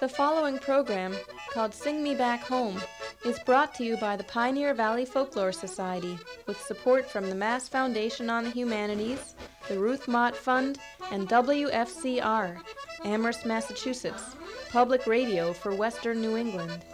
[0.00, 1.12] The following program,
[1.52, 2.80] called Sing Me Back Home,
[3.24, 6.16] is brought to you by the Pioneer Valley Folklore Society
[6.46, 9.34] with support from the Mass Foundation on the Humanities,
[9.68, 10.78] the Ruth Mott Fund,
[11.10, 12.60] and WFCR,
[13.04, 14.36] Amherst, Massachusetts,
[14.70, 16.84] public radio for Western New England.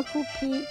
[0.00, 0.66] Uncle Pete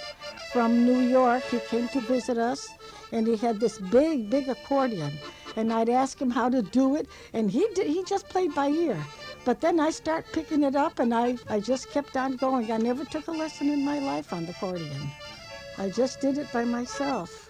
[0.52, 2.68] from New York, he came to visit us
[3.12, 5.12] and he had this big, big accordion.
[5.54, 8.66] And I'd ask him how to do it, and he, did, he just played by
[8.70, 8.98] ear.
[9.44, 12.72] But then I start picking it up and I, I just kept on going.
[12.72, 15.00] I never took a lesson in my life on the accordion.
[15.78, 17.49] I just did it by myself.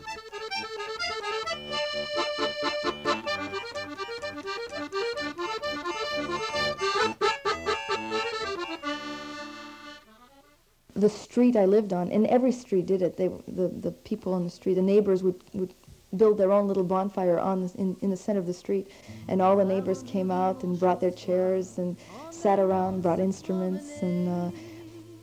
[11.01, 13.17] The street I lived on, and every street did it.
[13.17, 15.75] They, the, the people on the street, the neighbors would, would
[16.17, 18.89] build their own little bonfire on the, in, in the center of the street,
[19.29, 21.97] and all the neighbors came out and brought their chairs and
[22.31, 24.51] sat around, brought instruments, and uh,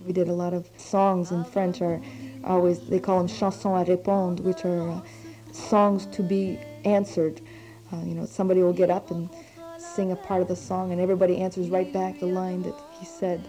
[0.05, 1.81] we did a lot of songs in French.
[1.81, 2.01] Are
[2.43, 5.01] always they call them chansons à répondre, which are uh,
[5.51, 7.41] songs to be answered.
[7.91, 9.29] Uh, you know, somebody will get up and
[9.77, 13.05] sing a part of the song, and everybody answers right back the line that he
[13.05, 13.43] said.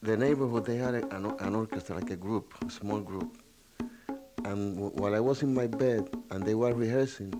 [0.00, 3.42] The neighborhood, they had an, an orchestra, like a group, a small group.
[4.46, 7.34] And while I was in my bed and they were rehearsing,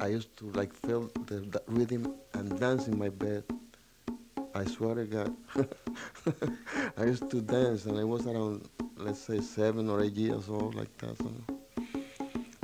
[0.00, 3.44] I used to like feel the, the rhythm and dance in my bed.
[4.54, 5.36] I swear to God.
[6.96, 10.74] I used to dance and I was around, let's say, seven or eight years old,
[10.74, 11.16] like that.
[11.18, 11.32] So,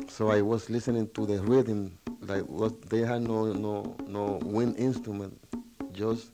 [0.09, 4.77] so I was listening to the rhythm, like what they had no no no wind
[4.79, 5.39] instrument,
[5.93, 6.31] just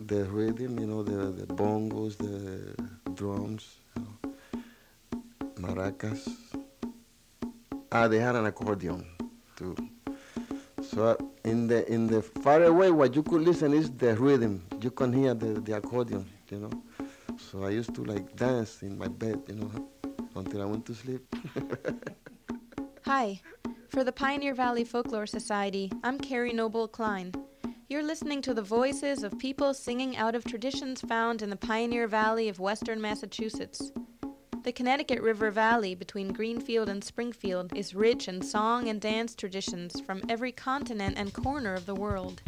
[0.00, 2.74] the rhythm, you know, the, the bongos, the
[3.14, 4.34] drums, you know,
[5.58, 6.28] maracas.
[7.90, 9.06] Ah, they had an accordion
[9.56, 9.74] too.
[10.82, 14.64] So in the in the far away, what you could listen is the rhythm.
[14.80, 16.70] You can hear the, the accordion, you know.
[17.38, 19.70] So I used to like dance in my bed, you know,
[20.36, 21.22] until I went to sleep.
[23.04, 23.40] Hi.
[23.88, 27.32] For the Pioneer Valley Folklore Society, I'm Carrie Noble Klein.
[27.88, 32.08] You're listening to the voices of people singing out of traditions found in the Pioneer
[32.08, 33.92] Valley of western Massachusetts.
[34.64, 40.00] The Connecticut River Valley between Greenfield and Springfield is rich in song and dance traditions
[40.00, 42.40] from every continent and corner of the world.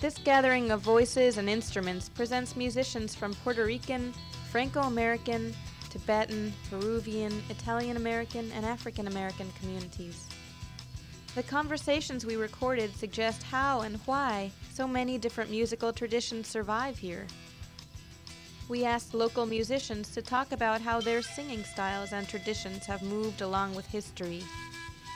[0.00, 4.14] This gathering of voices and instruments presents musicians from Puerto Rican,
[4.56, 5.54] Franco American,
[5.90, 10.24] Tibetan, Peruvian, Italian American, and African American communities.
[11.34, 17.26] The conversations we recorded suggest how and why so many different musical traditions survive here.
[18.70, 23.42] We asked local musicians to talk about how their singing styles and traditions have moved
[23.42, 24.42] along with history,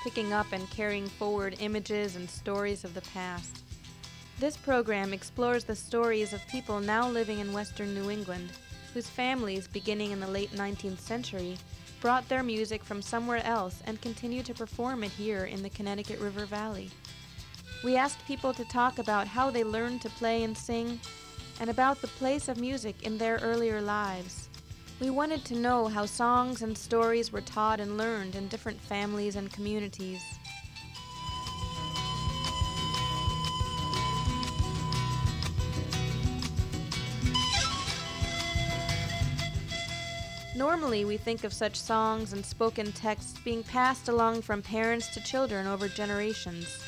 [0.04, 3.62] picking up and carrying forward images and stories of the past.
[4.38, 8.50] This program explores the stories of people now living in western New England
[8.92, 11.56] whose families, beginning in the late 19th century,
[12.00, 16.18] brought their music from somewhere else and continue to perform it here in the Connecticut
[16.18, 16.90] River Valley.
[17.84, 21.00] We asked people to talk about how they learned to play and sing,
[21.60, 24.48] and about the place of music in their earlier lives.
[25.00, 29.36] We wanted to know how songs and stories were taught and learned in different families
[29.36, 30.22] and communities.
[40.60, 45.24] Normally, we think of such songs and spoken texts being passed along from parents to
[45.24, 46.84] children over generations,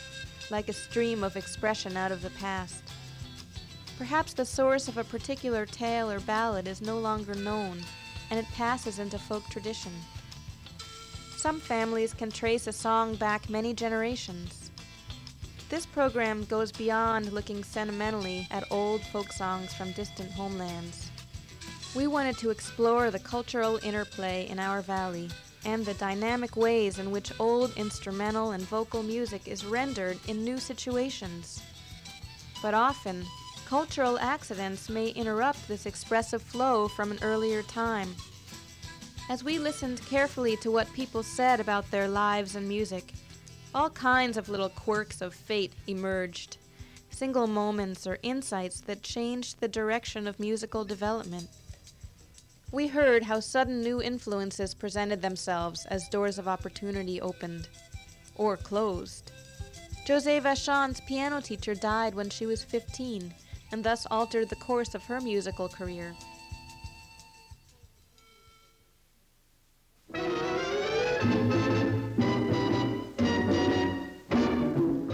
[0.50, 2.82] like a stream of expression out of the past.
[3.96, 7.80] Perhaps the source of a particular tale or ballad is no longer known,
[8.30, 9.92] and it passes into folk tradition.
[11.38, 14.70] Some families can trace a song back many generations.
[15.70, 21.11] This program goes beyond looking sentimentally at old folk songs from distant homelands.
[21.94, 25.28] We wanted to explore the cultural interplay in our valley
[25.66, 30.56] and the dynamic ways in which old instrumental and vocal music is rendered in new
[30.56, 31.62] situations.
[32.62, 33.26] But often,
[33.66, 38.14] cultural accidents may interrupt this expressive flow from an earlier time.
[39.28, 43.12] As we listened carefully to what people said about their lives and music,
[43.74, 46.56] all kinds of little quirks of fate emerged,
[47.10, 51.48] single moments or insights that changed the direction of musical development.
[52.72, 57.69] We heard how sudden new influences presented themselves as doors of opportunity opened
[58.34, 59.30] or closed.
[60.06, 63.34] Josée Vachon's piano teacher died when she was 15
[63.72, 66.14] and thus altered the course of her musical career.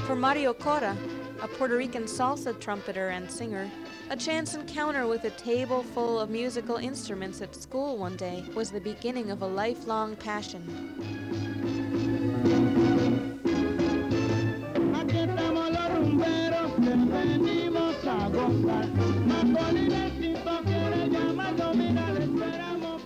[0.06, 0.96] For Mario Cora,
[1.40, 3.70] a Puerto Rican salsa trumpeter and singer,
[4.10, 8.70] a chance encounter with a table full of musical instruments at school one day was
[8.70, 10.64] the beginning of a lifelong passion.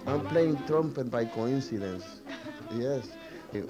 [0.07, 2.23] I'm playing trumpet by coincidence.
[2.73, 3.11] Yes.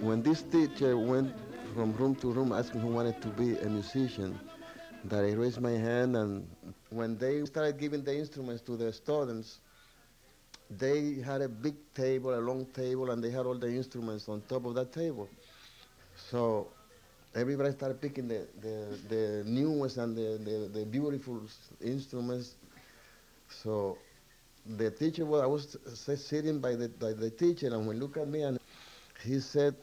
[0.01, 1.35] When this teacher went
[1.75, 4.39] from room to room asking who wanted to be a musician,
[5.05, 6.47] that I raised my hand and
[6.91, 9.59] when they started giving the instruments to the students,
[10.71, 14.43] they had a big table, a long table, and they had all the instruments on
[14.49, 15.29] top of that table.
[16.31, 16.69] So
[17.35, 21.43] everybody started picking the, the, the newest and the, the, the beautiful
[21.83, 22.55] instruments.
[23.49, 23.99] So
[24.65, 25.77] the teacher, was, I was
[26.15, 28.59] sitting by the, by the teacher, and when he looked at me, and
[29.23, 29.75] he said,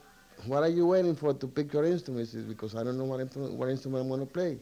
[0.45, 2.33] what are you waiting for to pick your instruments?
[2.33, 4.57] Because I don't know what, what instrument I'm going to play.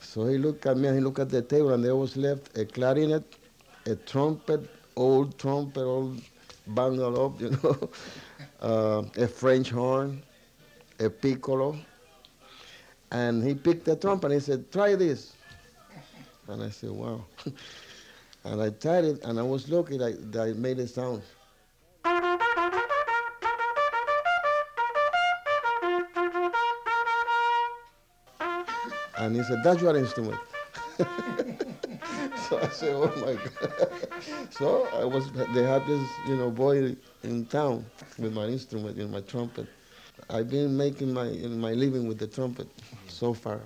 [0.00, 2.56] So he looked at me and he looked at the table, and there was left
[2.56, 3.24] a clarinet,
[3.86, 6.20] a trumpet, old trumpet, old
[6.66, 7.90] bundled up, you know,
[8.60, 10.22] uh, a French horn,
[11.00, 11.76] a piccolo.
[13.10, 15.32] And he picked the trumpet and he said, try this.
[16.48, 17.24] And I said, wow.
[18.44, 21.22] and I tried it, and I was lucky that, that it made a sound.
[29.28, 30.40] And he said, that's your instrument.
[30.96, 34.08] so I said, oh my God.
[34.50, 37.84] so I was the happiest, you know, boy in town
[38.18, 39.66] with my instrument, in my trumpet.
[40.30, 42.68] I've been making my, my living with the trumpet
[43.08, 43.60] so far.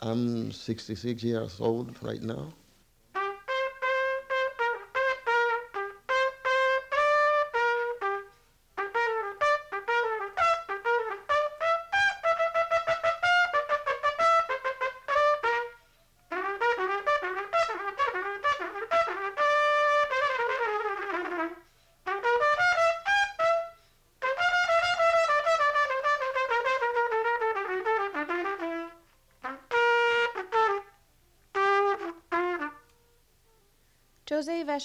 [0.00, 2.54] I'm 66 years old right now.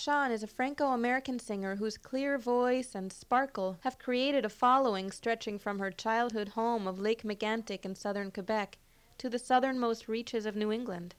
[0.02, 5.12] Vachon is a Franco American singer whose clear voice and sparkle have created a following
[5.12, 8.80] stretching from her childhood home of Lake Megantic in southern Quebec
[9.20, 11.14] to the southernmost reaches of New England.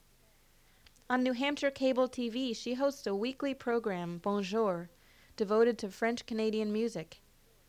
[1.09, 4.89] On New Hampshire cable TV, she hosts a weekly program, Bonjour,
[5.37, 7.21] devoted to French Canadian music.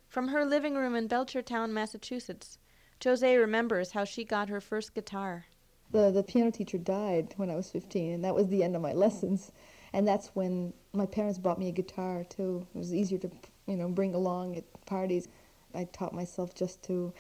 [0.09, 2.59] From her living room in Belchertown, Massachusetts,
[3.01, 5.45] Josée remembers how she got her first guitar.
[5.93, 8.83] The, the piano teacher died when I was 15, and that was the end of
[8.83, 9.53] my lessons
[9.95, 12.67] and that's when my parents bought me a guitar too.
[12.75, 13.31] It was easier to,
[13.67, 15.29] you know, bring along at parties.
[15.73, 17.13] I taught myself just to,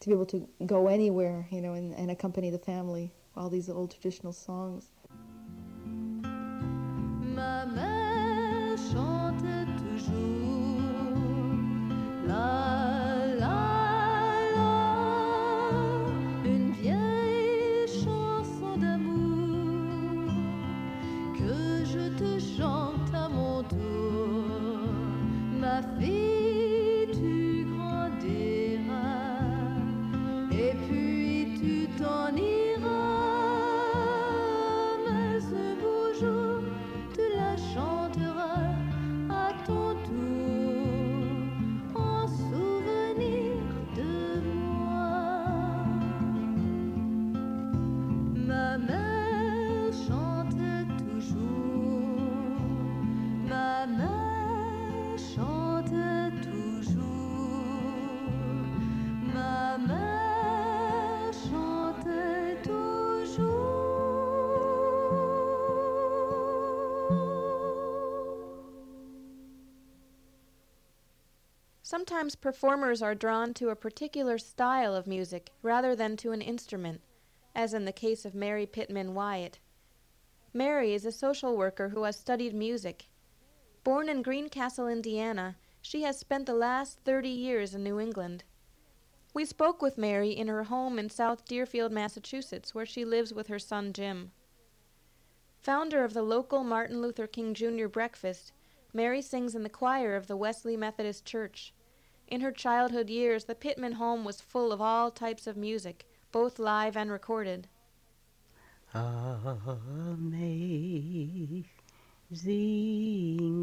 [0.00, 3.10] to be able to go anywhere, you know, and, and accompany the family.
[3.36, 4.90] All these old traditional songs.
[8.92, 10.40] Chante toujours
[12.26, 12.69] la
[71.90, 77.00] Sometimes performers are drawn to a particular style of music rather than to an instrument,
[77.52, 79.58] as in the case of Mary Pittman Wyatt.
[80.54, 83.08] Mary is a social worker who has studied music.
[83.82, 88.44] Born in Greencastle, Indiana, she has spent the last 30 years in New England.
[89.34, 93.48] We spoke with Mary in her home in South Deerfield, Massachusetts, where she lives with
[93.48, 94.30] her son Jim.
[95.58, 97.88] Founder of the local Martin Luther King Jr.
[97.88, 98.52] breakfast,
[98.92, 101.74] Mary sings in the choir of the Wesley Methodist Church.
[102.30, 106.60] In her childhood years, the Pittman home was full of all types of music, both
[106.60, 107.66] live and recorded.
[108.94, 109.64] Amazing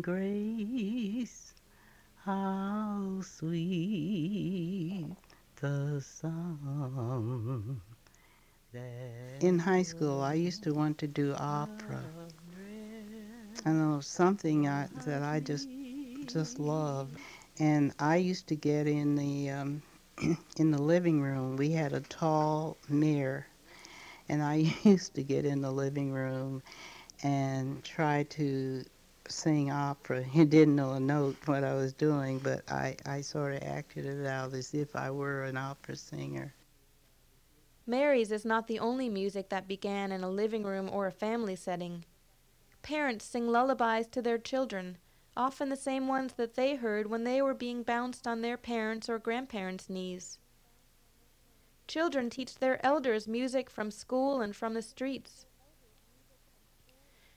[0.01, 1.53] grace,
[2.25, 5.15] how sweet
[5.61, 7.81] the song.
[9.39, 12.03] In high school, I used to want to do opera.
[13.65, 15.69] I know was something I, that I just
[16.25, 17.17] just loved.
[17.59, 19.81] And I used to get in the um,
[20.57, 21.57] in the living room.
[21.57, 23.47] We had a tall mirror,
[24.29, 26.61] and I used to get in the living room
[27.23, 28.83] and try to
[29.27, 30.23] sing opera.
[30.31, 34.05] He didn't know a note what I was doing, but I, I sort of acted
[34.05, 36.53] it out as if I were an opera singer.
[37.85, 41.55] Mary's is not the only music that began in a living room or a family
[41.55, 42.03] setting.
[42.81, 44.97] Parents sing lullabies to their children,
[45.37, 49.07] often the same ones that they heard when they were being bounced on their parents'
[49.07, 50.39] or grandparents' knees.
[51.87, 55.45] Children teach their elders music from school and from the streets.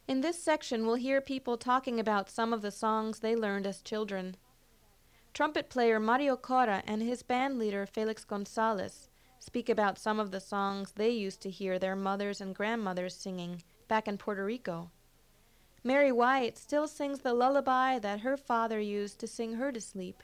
[0.08, 3.80] In this section, we'll hear people talking about some of the songs they learned as
[3.80, 4.34] children.
[5.32, 10.40] Trumpet player Mario Cora and his band leader Felix Gonzalez speak about some of the
[10.40, 14.90] songs they used to hear their mothers and grandmothers singing back in Puerto Rico.
[15.82, 20.22] Mary Wyatt still sings the lullaby that her father used to sing her to sleep.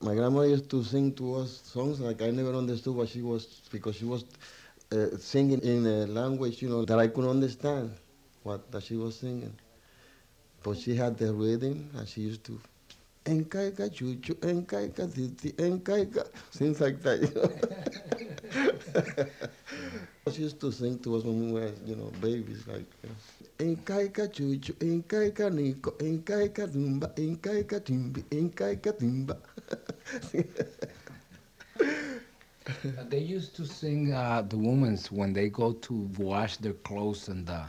[0.00, 3.62] My grandmother used to sing to us songs like I never understood what she was
[3.70, 4.24] because she was
[4.92, 7.92] uh, singing in a language you know that I couldn't understand
[8.42, 9.54] what that she was singing.
[10.62, 12.60] But she had the rhythm and she used to
[13.24, 17.22] encaiga chuchu, encaiga titi, encaiga, things like that.
[17.22, 17.30] You
[19.16, 19.26] know?
[20.34, 23.16] used to sing to us when we were, you know, babies, like, you know,
[23.58, 29.36] encaiga chuchu, encaiga nico, encaiga dumba, encaiga timbi, encaiga timba.
[32.98, 37.28] Uh, they used to sing uh, the women's when they go to wash their clothes
[37.28, 37.64] in the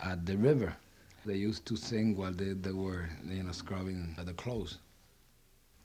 [0.00, 0.74] at the river.
[1.24, 4.78] They used to sing while they, they were you know scrubbing the clothes.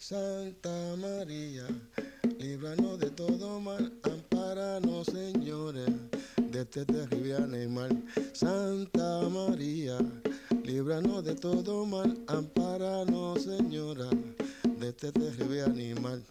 [0.02, 1.68] Santa María,
[2.40, 5.90] líbranos de todo mal, amparanos, señores,
[6.38, 8.02] de este terrible animal.
[8.32, 10.00] Santa María,
[10.64, 14.10] líbranos de todo mal, amparanos, señora,
[14.80, 16.24] de este terrible animal.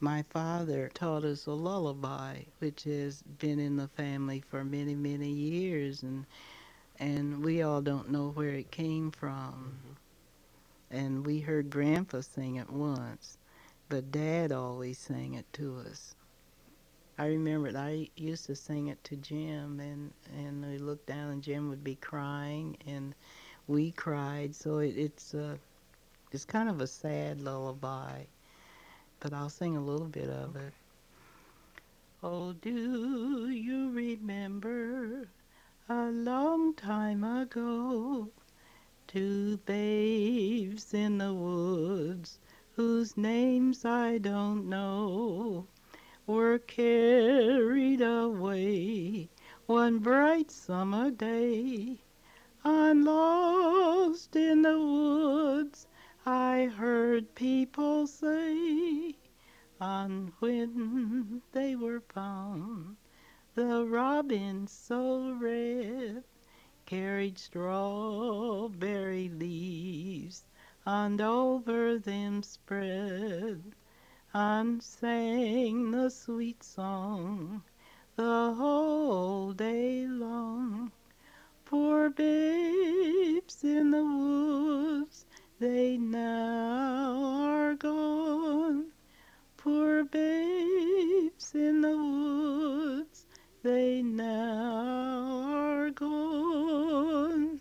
[0.00, 5.30] My father taught us a lullaby, which has been in the family for many, many
[5.30, 6.26] years, and
[6.98, 9.76] and we all don't know where it came from.
[9.78, 10.03] Mm-hmm.
[10.94, 13.36] And we heard Grandpa sing it once,
[13.88, 16.14] but Dad always sang it to us.
[17.18, 21.42] I remember I used to sing it to Jim, and and we looked down, and
[21.42, 23.14] Jim would be crying, and
[23.66, 24.54] we cried.
[24.54, 25.56] So it, it's uh,
[26.30, 28.24] it's kind of a sad lullaby
[29.24, 30.74] but I'll sing a little bit of it.
[32.22, 35.28] Oh, do you remember
[35.88, 38.28] a long time ago
[39.06, 42.38] two babes in the woods
[42.72, 45.66] whose names I don't know
[46.26, 49.28] were carried away
[49.66, 51.98] one bright summer day.
[52.64, 55.86] I'm lost in the woods
[56.26, 59.14] I heard people say,
[59.78, 62.96] and when they were found,
[63.54, 66.24] the robin so red
[66.86, 70.44] carried strawberry leaves
[70.86, 73.62] and over them spread
[74.32, 77.62] and sang the sweet song
[78.16, 80.90] the whole day long.
[81.64, 85.24] Poor babes in the woods
[85.60, 88.86] they now are gone.
[89.56, 93.13] Poor babes in the woods,
[93.64, 97.60] they now are gone.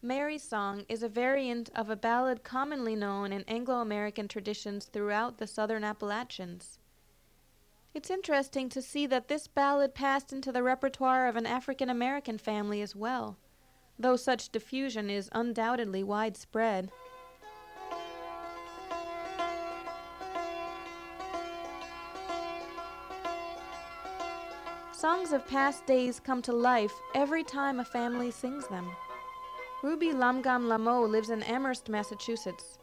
[0.00, 5.38] Mary's Song is a variant of a ballad commonly known in Anglo American traditions throughout
[5.38, 6.78] the southern Appalachians.
[7.94, 12.38] It's interesting to see that this ballad passed into the repertoire of an African American
[12.38, 13.38] family as well
[13.98, 16.90] though such diffusion is undoubtedly widespread.
[24.98, 28.90] Songs of past days come to life every time a family sings them.
[29.80, 32.80] Ruby Lamgam Lamo lives in Amherst, Massachusetts.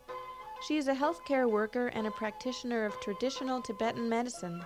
[0.65, 4.63] She is a healthcare worker and a practitioner of traditional Tibetan medicine.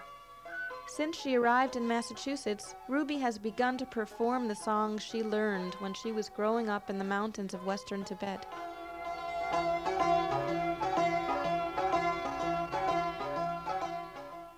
[0.85, 5.95] Since she arrived in Massachusetts, Ruby has begun to perform the songs she learned when
[5.95, 8.45] she was growing up in the mountains of western Tibet.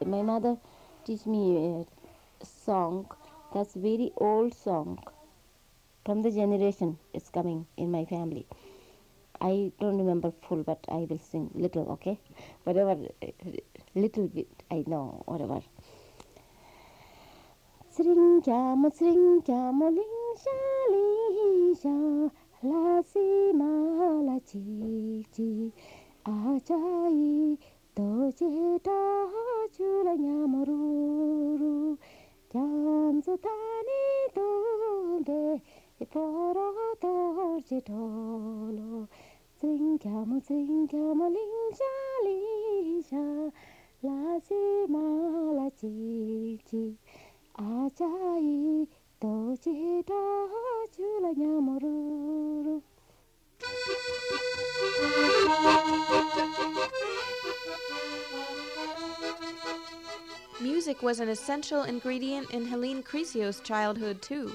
[0.05, 0.57] My mother
[1.05, 2.00] teach me a
[2.45, 3.07] song
[3.53, 4.99] that's very old song
[6.05, 8.45] from the generation it's coming in my family.
[9.39, 12.19] I don't remember full, but I will sing little, okay?
[12.63, 12.97] Whatever,
[13.95, 15.61] little bit I know, whatever.
[17.89, 20.57] Sring jam, sring jam, ling sha,
[20.91, 22.29] ling sha,
[22.63, 23.01] la
[32.50, 32.72] si ma la chi chi, a chai, to che ta chu la nyam ru
[33.04, 33.56] ru, jam su ta
[33.88, 34.02] ni
[34.34, 34.50] to
[35.28, 35.60] de,
[35.96, 36.32] e poro
[36.92, 38.02] to che to
[38.78, 39.08] lo.
[39.58, 41.92] Sing jam, sing jam, ling sha,
[42.26, 43.24] ling sha,
[44.06, 44.62] la si
[44.92, 45.06] ma
[45.58, 46.96] la chi chi.
[47.58, 48.86] 아자이
[49.18, 50.12] 도지다
[50.94, 52.82] 줄라냐 모르르
[60.61, 64.53] Music was an essential ingredient in Helene Crisio's childhood, too.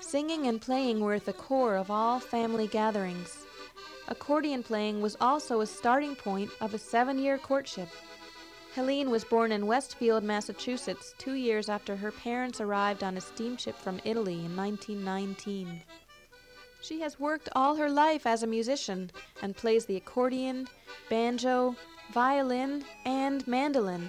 [0.00, 3.44] Singing and playing were at the core of all family gatherings.
[4.08, 7.88] Accordion playing was also a starting point of a seven year courtship.
[8.74, 13.76] Helene was born in Westfield, Massachusetts, two years after her parents arrived on a steamship
[13.76, 15.82] from Italy in 1919.
[16.80, 19.10] She has worked all her life as a musician
[19.42, 20.68] and plays the accordion,
[21.10, 21.76] banjo,
[22.14, 24.08] violin, and mandolin.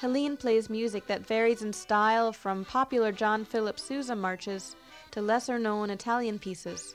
[0.00, 4.74] Helene plays music that varies in style from popular John Philip Sousa marches
[5.10, 6.94] to lesser known Italian pieces.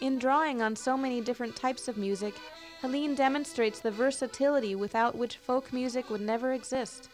[0.00, 2.34] In drawing on so many different types of music,
[2.80, 7.08] Helene demonstrates the versatility without which folk music would never exist.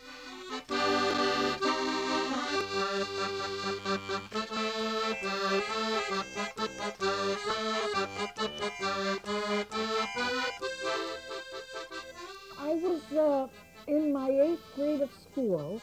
[12.58, 13.48] I was uh,
[13.90, 15.80] in my eighth grade of school,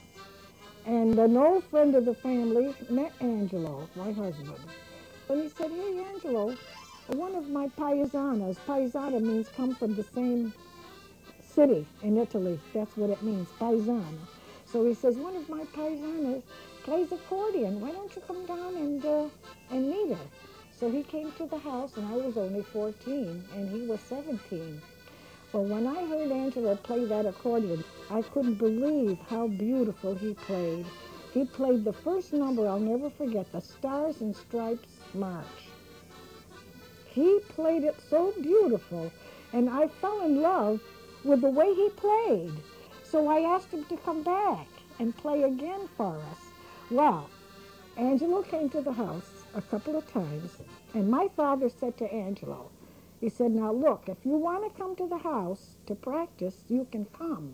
[0.86, 4.56] and an old friend of the family met Angelo, my husband.
[5.30, 6.56] And he said, Hey, Angelo,
[7.08, 10.54] one of my paisanas, paisana means come from the same
[11.42, 12.60] city in Italy.
[12.74, 14.20] That's what it means, paisana.
[14.66, 16.44] So he says, one of my paisanas
[16.84, 17.82] plays accordion.
[17.82, 19.28] Why don't you come down and, uh,
[19.72, 20.26] and meet her?
[20.80, 24.82] So he came to the house, and I was only 14, and he was 17.
[25.54, 30.86] Well, when I heard Angelo play that accordion, I couldn't believe how beautiful he played.
[31.34, 35.70] He played the first number I'll never forget, the Stars and Stripes March.
[37.06, 39.10] He played it so beautiful,
[39.54, 40.82] and I fell in love
[41.24, 42.52] with the way he played.
[43.04, 44.68] So I asked him to come back
[45.00, 46.40] and play again for us.
[46.92, 47.30] Well,
[47.96, 50.58] Angelo came to the house a couple of times,
[50.94, 52.70] and my father said to Angelo,
[53.20, 56.88] he said, now look, if you want to come to the house to practice, you
[56.92, 57.54] can come.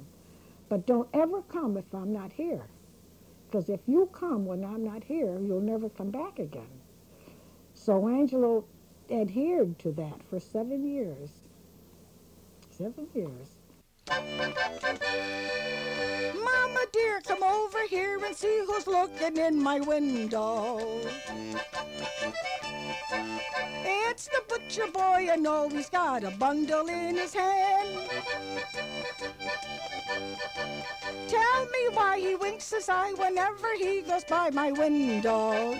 [0.69, 2.65] But don't ever come if I'm not here.
[3.47, 6.81] Because if you come when I'm not here, you'll never come back again.
[7.73, 8.65] So Angelo
[9.09, 11.29] adhered to that for seven years.
[12.69, 13.55] Seven years.
[16.33, 16.85] Mama
[17.63, 20.79] over here and see who's looking in my window.
[23.85, 28.09] It's the butcher boy, I know he's got a bundle in his hand.
[31.27, 35.73] Tell me why he winks his eye whenever he goes by my window.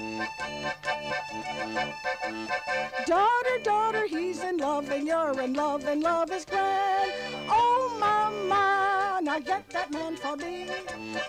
[3.06, 7.12] Daughter, daughter, he's in love and you're in love and love is grand.
[7.50, 8.83] Oh, mama,
[9.24, 10.70] now get that man for me.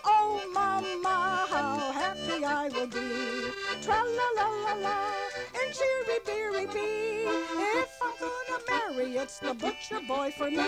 [0.05, 3.53] Oh, mama, how happy I will be.
[3.83, 4.99] Tra la la la la,
[5.61, 7.25] and cheery beery bee.
[7.79, 10.59] If I'm gonna marry, it's the butcher boy for me.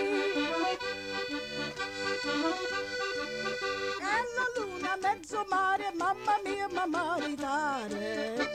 [4.01, 8.47] E la luna mezzo mare, mamma mia, mamma ridare.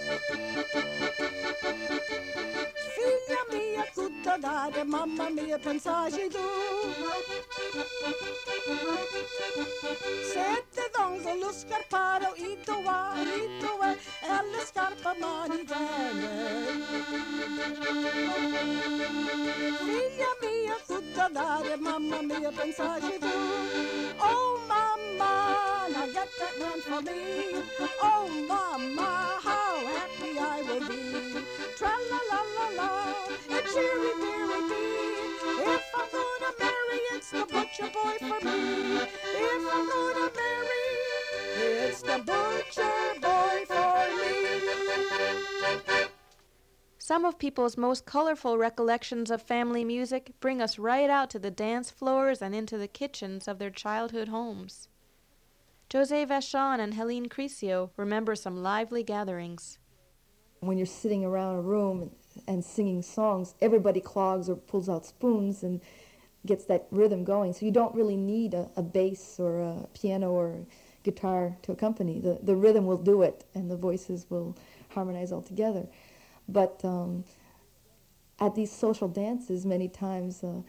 [3.02, 6.40] Figlia mia, tutto dare, mamma mia, pensaci tu.
[10.32, 13.98] Sette dongo lo scarparo, i tua, i tua, e
[14.52, 14.64] le
[15.20, 16.28] mani bene.
[19.80, 23.30] Figlia mia, tutto dare, mamma mia, pensaci tu.
[24.20, 25.62] Oh mamma
[25.92, 27.20] now get that man for me.
[28.02, 31.00] Oh, mama, how happy I will be.
[31.78, 32.31] Tra la la,
[33.74, 34.82] dee.
[35.64, 38.60] If I'm gonna marry, it's the butcher boy for me.
[38.98, 40.88] If I'm gonna marry,
[41.88, 44.32] it's the butcher boy for me.
[46.98, 51.52] Some of people's most colorful recollections of family music bring us right out to the
[51.52, 54.88] dance floors and into the kitchens of their childhood homes.
[55.90, 59.78] Josée Vachon and Helene Crisio remember some lively gatherings.
[60.62, 62.12] When you're sitting around a room
[62.48, 65.82] and, singing songs, everybody clogs or pulls out spoons and
[66.46, 67.54] gets that rhythm going.
[67.54, 70.66] So you don't really need a, a bass or a piano or
[71.04, 72.20] guitar to accompany.
[72.20, 74.58] The, the rhythm will do it and the voices will
[74.90, 75.88] harmonize all together.
[76.48, 77.24] But um,
[78.40, 80.62] at these social dances, many times uh,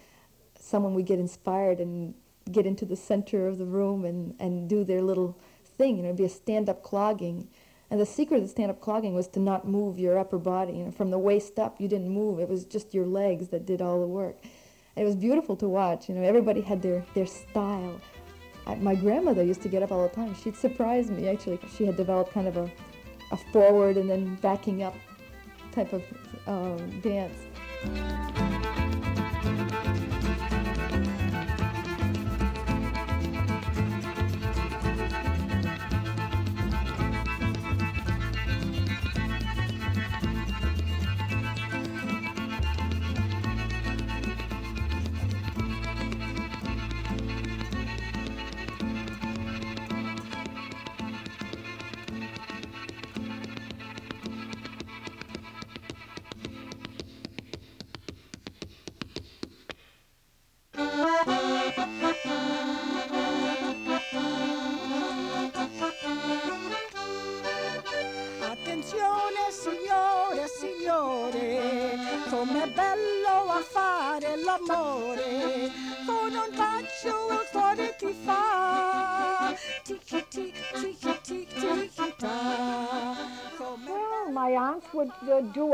[0.58, 2.14] someone would get inspired and
[2.50, 5.38] get into the center of the room and, and do their little
[5.78, 5.96] thing.
[5.96, 7.48] You know, it'd be a stand-up clogging.
[7.92, 10.72] And the secret of stand-up clogging was to not move your upper body.
[10.72, 12.40] You know, from the waist up, you didn't move.
[12.40, 14.36] It was just your legs that did all the work.
[14.96, 16.08] And it was beautiful to watch.
[16.08, 18.00] You know, everybody had their, their style.
[18.66, 20.34] I, my grandmother used to get up all the time.
[20.34, 21.60] She'd surprise me, actually.
[21.76, 22.72] She had developed kind of a,
[23.30, 24.94] a forward and then backing up
[25.72, 26.02] type of
[26.46, 27.36] um, dance.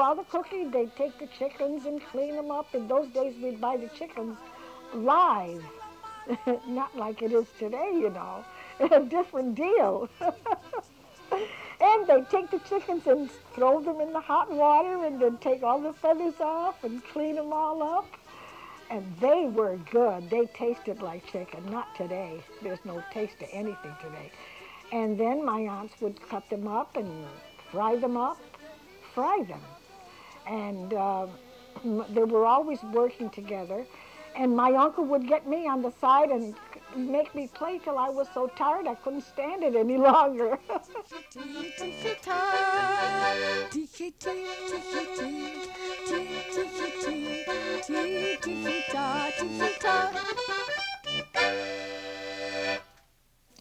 [0.09, 0.71] All the cooking.
[0.71, 2.75] They'd take the chickens and clean them up.
[2.75, 4.39] In those days, we'd buy the chickens
[4.95, 5.63] live,
[6.67, 8.43] not like it is today, you know.
[8.81, 10.09] A different deal.
[10.21, 15.63] and they'd take the chickens and throw them in the hot water and then take
[15.63, 18.07] all the feathers off and clean them all up.
[18.91, 20.31] And they were good.
[20.31, 21.71] They tasted like chicken.
[21.71, 22.43] Not today.
[22.63, 24.31] There's no taste to anything today.
[24.91, 27.27] And then my aunts would cut them up and
[27.71, 28.39] fry them up,
[29.13, 29.61] fry them.
[30.49, 31.27] And uh,
[32.11, 33.85] they were always working together.
[34.37, 36.55] And my uncle would get me on the side and
[36.97, 40.59] make me play till I was so tired I couldn't stand it any longer.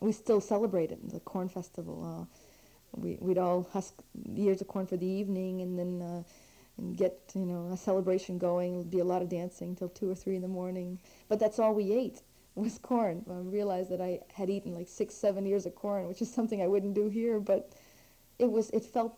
[0.01, 2.03] we still celebrate it, the corn festival.
[2.03, 2.25] Uh,
[2.95, 3.93] we, we'd all husk
[4.35, 6.23] ears of corn for the evening and then uh,
[6.77, 8.75] and get, you know, a celebration going.
[8.75, 10.99] It'd be a lot of dancing till 2 or 3 in the morning.
[11.27, 12.21] But that's all we ate
[12.55, 13.25] was corn.
[13.29, 16.61] I realized that I had eaten like six, seven ears of corn, which is something
[16.61, 17.71] I wouldn't do here, but
[18.39, 19.17] it was, it felt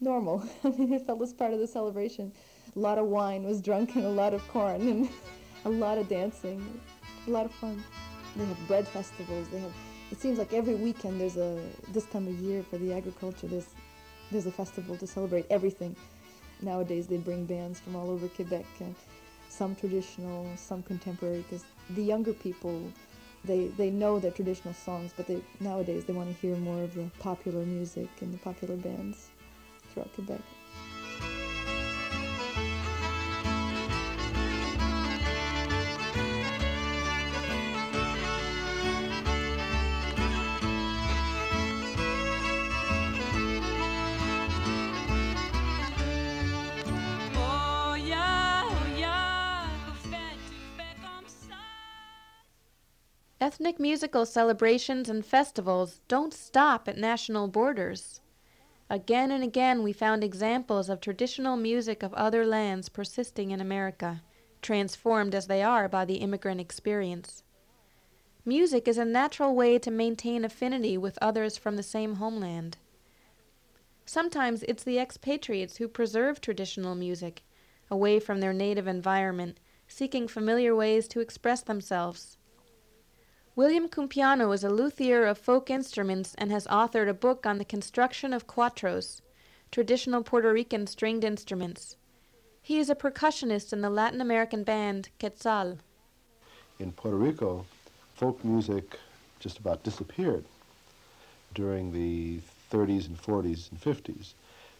[0.00, 0.44] normal.
[0.64, 2.32] I mean, it felt as part of the celebration.
[2.74, 5.08] A lot of wine was drunk and a lot of corn and
[5.64, 6.80] a lot of dancing,
[7.26, 7.82] a lot of fun.
[8.36, 9.48] They have bread festivals.
[9.48, 9.72] They have.
[10.10, 11.60] It seems like every weekend there's a
[11.92, 13.46] this time of year for the agriculture.
[13.46, 13.66] There's
[14.30, 15.96] there's a festival to celebrate everything.
[16.62, 18.94] Nowadays they bring bands from all over Quebec, and
[19.48, 21.44] some traditional, some contemporary.
[21.48, 22.82] Because the younger people,
[23.44, 26.94] they they know their traditional songs, but they nowadays they want to hear more of
[26.94, 29.28] the popular music and the popular bands
[29.92, 30.40] throughout Quebec.
[53.42, 58.20] Ethnic musical celebrations and festivals don't stop at national borders.
[58.90, 64.22] Again and again, we found examples of traditional music of other lands persisting in America,
[64.60, 67.42] transformed as they are by the immigrant experience.
[68.44, 72.76] Music is a natural way to maintain affinity with others from the same homeland.
[74.04, 77.42] Sometimes it's the expatriates who preserve traditional music,
[77.90, 82.36] away from their native environment, seeking familiar ways to express themselves.
[83.60, 87.64] William Cumpiano is a luthier of folk instruments and has authored a book on the
[87.66, 89.20] construction of cuatros,
[89.70, 91.96] traditional Puerto Rican stringed instruments.
[92.62, 95.76] He is a percussionist in the Latin American band Quetzal.
[96.78, 97.66] In Puerto Rico,
[98.14, 98.98] folk music
[99.40, 100.46] just about disappeared
[101.52, 102.40] during the
[102.72, 104.32] 30s and 40s and 50s.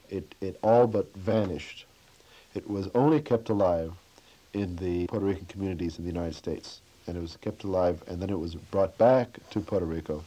[0.08, 1.84] It, it all but vanished.
[2.54, 3.92] It was only kept alive
[4.54, 6.80] in the Puerto Rican communities in the United States.
[7.06, 10.22] And it was kept alive, and then it was brought back to Puerto Rico.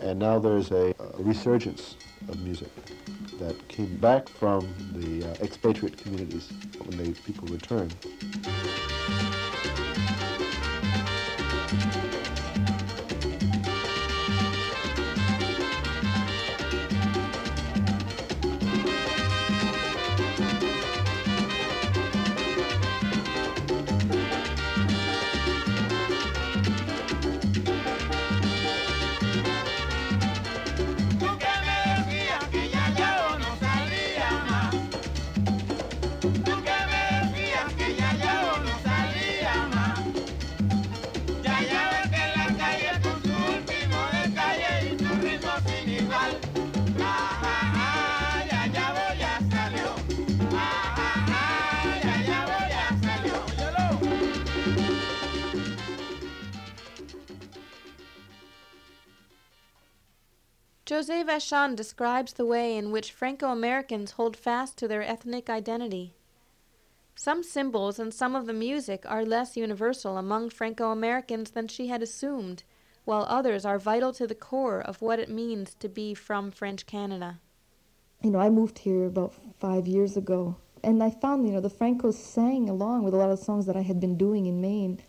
[0.00, 1.96] And now there's a, a resurgence
[2.28, 2.70] of music
[3.38, 6.52] that came back from the uh, expatriate communities
[6.84, 7.94] when they, people returned.
[60.96, 66.14] Josée Vachon describes the way in which Franco Americans hold fast to their ethnic identity.
[67.14, 71.88] Some symbols and some of the music are less universal among Franco Americans than she
[71.88, 72.62] had assumed,
[73.04, 76.86] while others are vital to the core of what it means to be from French
[76.86, 77.40] Canada.
[78.22, 81.68] You know, I moved here about five years ago, and I found, you know, the
[81.68, 85.02] Francos sang along with a lot of songs that I had been doing in Maine.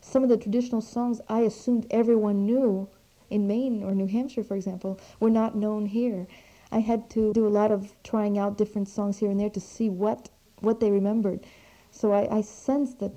[0.00, 2.88] Some of the traditional songs I assumed everyone knew
[3.30, 6.26] in Maine or New Hampshire, for example, were not known here.
[6.70, 9.60] I had to do a lot of trying out different songs here and there to
[9.60, 10.28] see what
[10.60, 11.46] what they remembered.
[11.90, 13.12] So I, I sensed that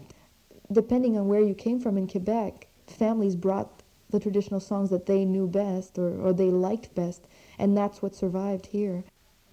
[0.71, 5.25] depending on where you came from in Quebec, families brought the traditional songs that they
[5.25, 9.03] knew best or, or they liked best, and that's what survived here.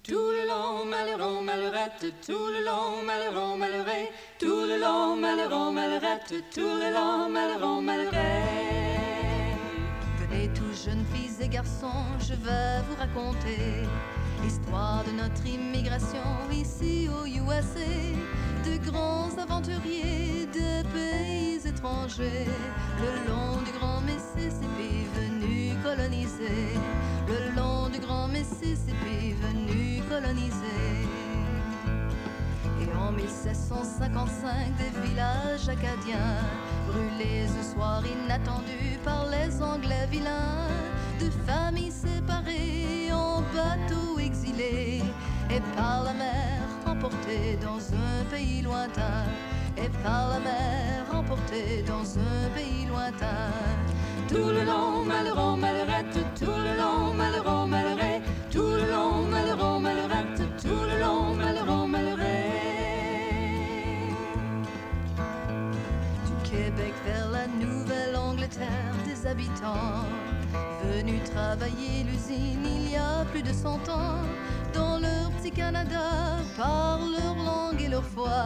[0.03, 1.89] Tout le long, malheureux,
[2.25, 4.07] tout le long, malheureux, malheureux,
[4.39, 6.19] tout le long, malheureux,
[6.51, 8.88] tout le long, malheureux, malheureux.
[10.55, 13.83] Tous jeunes filles et garçons, je vais vous raconter
[14.43, 17.79] l'histoire de notre immigration ici au USA,
[18.65, 22.47] de grands aventuriers de pays étrangers,
[22.99, 26.73] le long du grand Mississippi venu coloniser,
[27.27, 31.07] le long du grand Mississippi venu coloniser.
[32.81, 36.37] Et en 1755, des villages acadiens
[36.89, 40.67] brûlés ce soir inattendu par les Anglais vilains,
[41.19, 45.03] de familles séparées en bateaux exilés,
[45.49, 49.25] et par la mer emportés dans un pays lointain,
[49.77, 53.51] et par la mer emportés dans un pays lointain.
[54.27, 58.21] Tout le long, malheureux, malheurette, tout le long, malheureux, malheureux,
[58.51, 60.08] tout le long, malheureux, malheurette,
[69.29, 70.05] habitants
[70.83, 74.21] venus travailler l'usine il y a plus de cent ans.
[74.73, 78.43] Dans leur petit Canada, par leur langue et leur foi,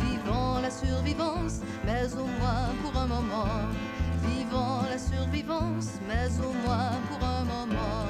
[0.00, 3.60] vivant la survivance, mais au moins pour un moment.
[4.28, 8.05] Vivant la survivance, mais au moins pour un moment.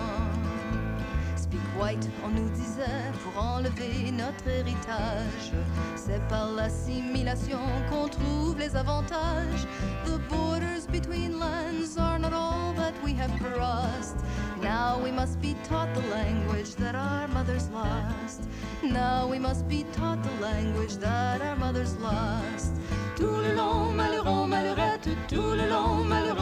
[1.78, 5.52] White, on nous disait, pour enlever notre héritage,
[5.94, 7.59] c'est par l'assimilation
[7.90, 9.66] qu'on trouve les avantages.
[10.04, 14.16] The borders between lands are not all that we have crossed.
[14.62, 18.48] Now we must be taught the language that our mothers lost.
[18.82, 22.72] Now we must be taught the language that our mothers lost.
[23.16, 26.36] Tout le long, malheureux, malheurette, tout le long, malheureux,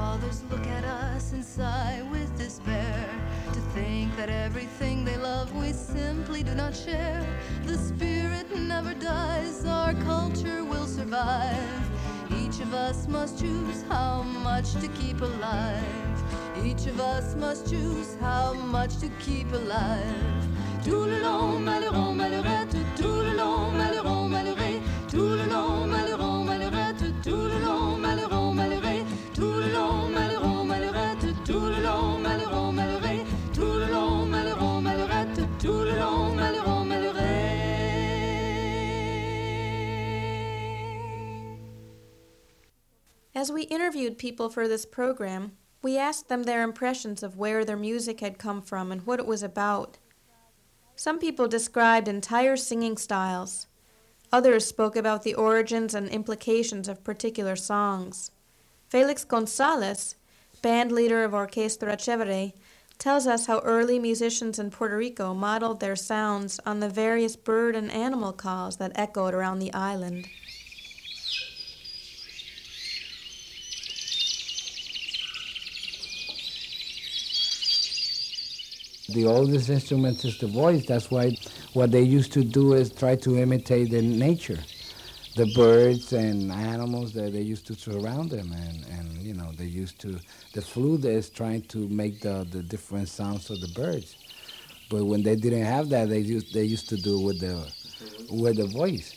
[0.00, 3.04] fathers look at us and sigh with despair
[3.52, 7.22] to think that everything they love we simply do not share.
[7.66, 11.82] The spirit never dies, our culture will survive.
[12.40, 16.16] Each of us must choose how much to keep alive.
[16.64, 20.40] Each of us must choose how much to keep alive.
[20.82, 24.19] Tout le long, malheureux, tout le long, malheureux,
[43.40, 47.74] As we interviewed people for this program, we asked them their impressions of where their
[47.74, 49.96] music had come from and what it was about.
[50.94, 53.66] Some people described entire singing styles.
[54.30, 58.30] Others spoke about the origins and implications of particular songs.
[58.90, 60.16] Felix Gonzalez,
[60.60, 62.52] band leader of Orquestra Chevere,
[62.98, 67.74] tells us how early musicians in Puerto Rico modeled their sounds on the various bird
[67.74, 70.28] and animal calls that echoed around the island.
[79.12, 80.86] The oldest instrument is the voice.
[80.86, 81.36] That's why
[81.72, 84.58] what they used to do is try to imitate the nature,
[85.36, 89.64] the birds and animals that they used to surround them, and, and you know they
[89.66, 90.18] used to.
[90.52, 94.16] The flute is trying to make the, the different sounds of the birds,
[94.90, 97.66] but when they didn't have that, they used they used to do with the
[98.30, 99.14] with the voice.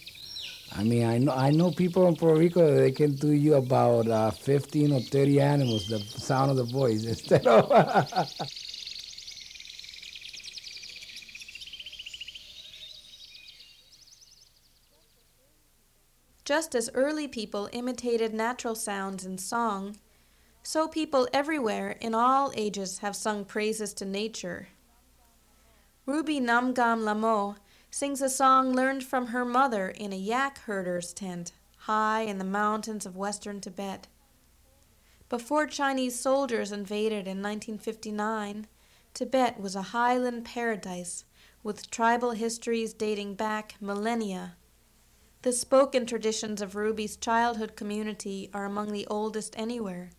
[0.75, 4.07] I mean, I know I know people in Puerto Rico they can do you about
[4.07, 7.71] uh, 15 or 30 animals, the sound of the voice instead of.
[16.45, 19.97] Just as early people imitated natural sounds in song,
[20.61, 24.67] so people everywhere in all ages have sung praises to nature.
[26.05, 27.55] Ruby Namgam Lamo
[27.89, 32.45] sings a song learned from her mother in a yak herder's tent high in the
[32.45, 34.07] mountains of western Tibet.
[35.29, 38.67] Before Chinese soldiers invaded in 1959,
[39.13, 41.25] Tibet was a highland paradise
[41.61, 44.55] with tribal histories dating back millennia.
[45.43, 50.11] The spoken traditions of Ruby's childhood community are among the oldest anywhere.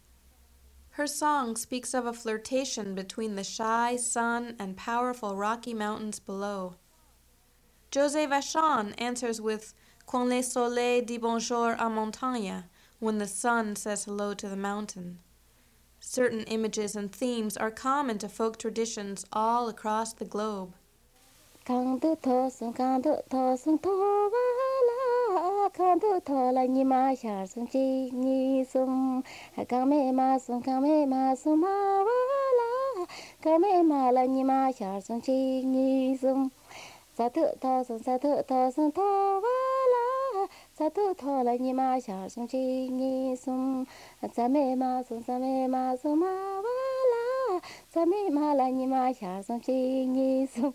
[0.91, 6.77] Her song speaks of a flirtation between the shy sun and powerful rocky mountains below.
[7.91, 9.73] Josée Vachon answers with
[10.07, 12.65] Quand le soleil dit bonjour à montagne,
[12.99, 15.21] when the sun says hello to the mountain.
[16.01, 20.75] Certain images and themes are common to folk traditions all across the globe.
[25.77, 29.25] 看到他了，你妈下生气，你送，
[29.67, 33.09] 刚没妈送，刚没妈送妈娃啦，
[33.41, 36.49] 刚没妈了，你妈下生气，你送，
[37.17, 43.85] 咋特他送，咋特他送他娃啦，咋特他了，你妈下生气，你送，
[44.33, 47.61] 咱没妈送，咱没妈送妈娃啦，
[47.91, 50.73] 咱没妈了，你妈下生气，你送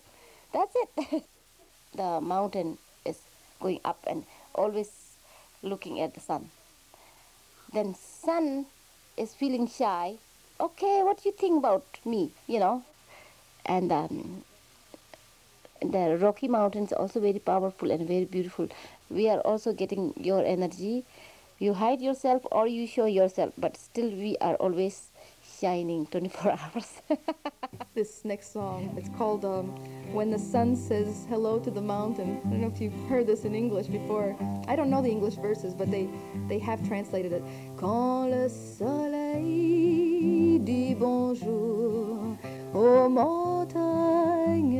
[0.51, 1.23] ，That's it.
[1.95, 3.19] the mountain is
[3.61, 4.23] going up and
[4.59, 4.91] always
[5.63, 6.49] looking at the sun.
[7.73, 8.65] Then sun
[9.15, 10.17] is feeling shy.
[10.59, 12.31] Okay, what do you think about me?
[12.47, 12.83] You know,
[13.65, 14.43] and um,
[15.81, 18.67] the Rocky Mountains also very powerful and very beautiful.
[19.09, 21.05] We are also getting your energy.
[21.59, 25.11] You hide yourself or you show yourself, but still we are always
[25.59, 27.01] shining 24 hours.
[27.93, 28.93] this next song.
[28.97, 29.67] It's called um,
[30.13, 32.39] When the Sun Says Hello to the Mountain.
[32.45, 34.35] I don't know if you've heard this in English before.
[34.67, 36.07] I don't know the English verses, but they,
[36.47, 37.43] they have translated it.
[37.77, 39.39] Quand le soleil
[40.59, 42.35] dit bonjour
[42.73, 44.79] aux montagnes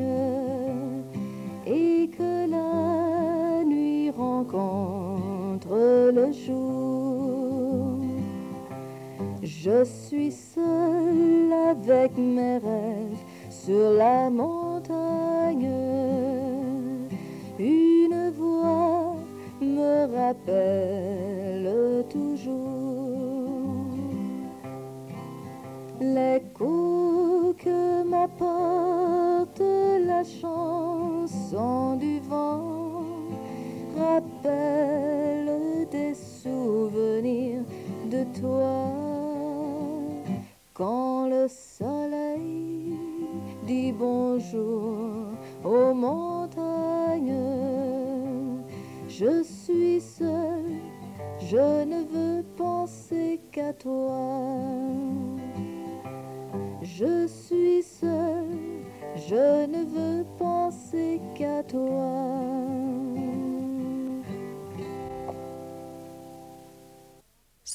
[1.65, 5.70] et que la nuit rencontre
[6.13, 7.68] le jour.
[9.41, 15.69] Je suis seule avec mes rêves sur la montagne.
[17.58, 19.15] Une voix
[19.62, 22.89] me rappelle toujours
[26.02, 29.62] l'écho que m'apporte
[30.06, 33.06] la chanson du vent.
[33.98, 37.63] Rappelle des souvenirs
[38.10, 38.98] de toi.
[40.80, 42.98] Quand le soleil
[43.67, 45.25] dit bonjour
[45.65, 47.36] aux montagnes,
[49.10, 50.80] je suis seule,
[51.42, 54.15] je ne veux penser qu'à toi.
[56.82, 58.86] Je suis seule,
[59.17, 62.38] je ne veux penser qu'à toi.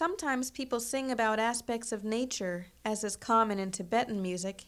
[0.05, 4.67] Sometimes people sing about aspects of nature, as is common in Tibetan music.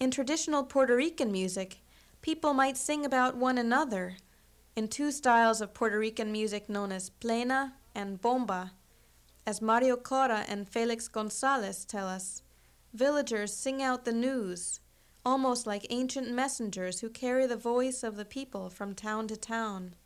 [0.00, 1.82] In traditional Puerto Rican music,
[2.22, 4.16] people might sing about one another
[4.74, 8.72] in two styles of Puerto Rican music known as plena and bomba.
[9.46, 12.42] As Mario Cora and Felix Gonzalez tell us,
[12.94, 14.80] villagers sing out the news,
[15.22, 19.96] almost like ancient messengers who carry the voice of the people from town to town.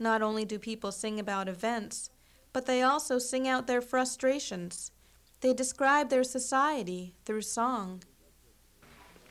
[0.00, 2.10] Not only do people sing about events,
[2.52, 4.90] But they also sing out their frustrations.
[5.40, 8.02] They describe their society through song.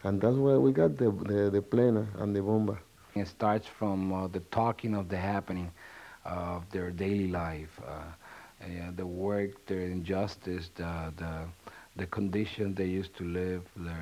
[0.04, 2.80] And that's where we got the, the, the plena and the bomba.
[3.14, 5.72] It starts from uh, the talking of the happening
[6.26, 7.92] of their daily life, uh,
[8.64, 11.46] uh, the work, their injustice, the, the,
[11.98, 13.96] the condition they used to live, the,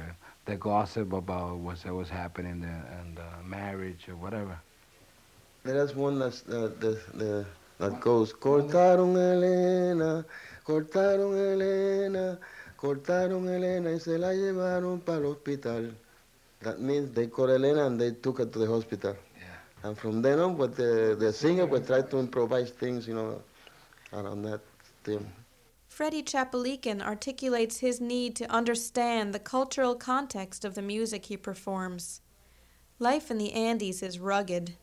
[0.45, 4.57] the gossip about what was happening in the marriage or whatever.
[5.63, 7.45] There is one that's, uh, the, the,
[7.79, 10.25] that goes, Cortaron Elena,
[10.65, 12.37] cortaron Elena,
[12.77, 15.95] cortaron Elena y se la llevaron para el hospital.
[16.61, 19.15] That means they caught Elena and they took her to the hospital.
[19.37, 19.89] Yeah.
[19.89, 23.41] And from then on, what the, the singer would try to improvise things, you know,
[24.11, 24.59] around that
[25.03, 25.25] theme.
[25.87, 32.21] Freddie Chapelican articulates his need to understand the cultural context of the music he performs.
[32.99, 34.75] Life in the Andes is rugged.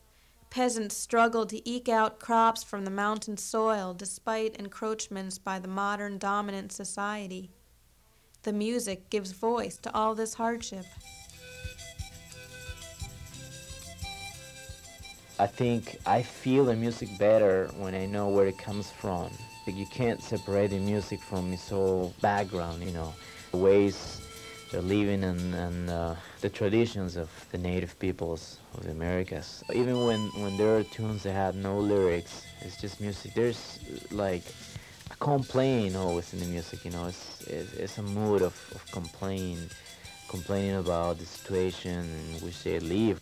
[0.49, 6.17] Peasants struggle to eke out crops from the mountain soil despite encroachments by the modern
[6.17, 7.51] dominant society.
[8.43, 10.85] The music gives voice to all this hardship.
[15.39, 19.29] I think I feel the music better when I know where it comes from.
[19.67, 23.13] Like you can't separate the music from its whole background, you know,
[23.51, 24.21] ways
[24.71, 29.63] they're living and, and uh, the traditions of the native peoples of the Americas.
[29.73, 33.33] Even when, when there are tunes that have no lyrics, it's just music.
[33.33, 33.79] There's
[34.11, 34.43] like
[35.11, 38.85] a complaint always in the music, you know, it's, it's, it's a mood of, of
[38.91, 39.57] complain,
[40.29, 43.21] complaining about the situation in which they live.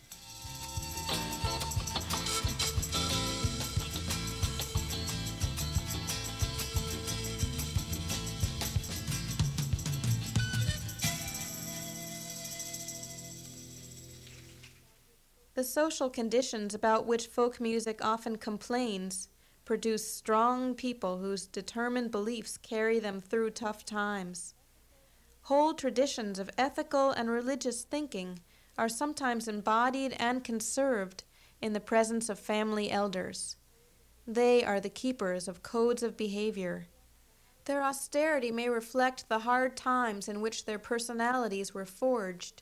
[15.56, 19.30] The social conditions about which folk music often complains
[19.64, 24.54] produce strong people whose determined beliefs carry them through tough times.
[25.44, 28.40] Whole traditions of ethical and religious thinking
[28.78, 31.24] are sometimes embodied and conserved
[31.62, 33.56] in the presence of family elders.
[34.28, 36.88] They are the keepers of codes of behavior.
[37.64, 42.62] Their austerity may reflect the hard times in which their personalities were forged.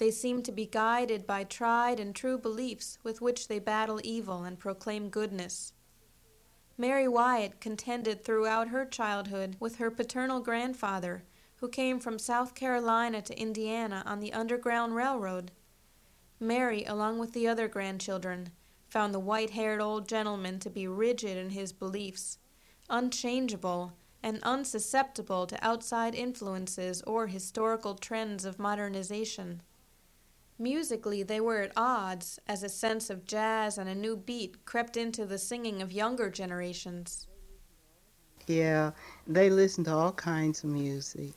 [0.00, 4.44] They seem to be guided by tried and true beliefs with which they battle evil
[4.44, 5.74] and proclaim goodness.
[6.78, 11.24] Mary Wyatt contended throughout her childhood with her paternal grandfather,
[11.56, 15.52] who came from South Carolina to Indiana on the Underground Railroad.
[16.40, 18.52] Mary, along with the other grandchildren,
[18.88, 22.38] found the white haired old gentleman to be rigid in his beliefs,
[22.88, 23.92] unchangeable,
[24.22, 29.60] and unsusceptible to outside influences or historical trends of modernization.
[30.60, 34.94] Musically, they were at odds as a sense of jazz and a new beat crept
[34.94, 37.26] into the singing of younger generations.
[38.46, 38.90] Yeah,
[39.26, 41.32] they listen to all kinds of music.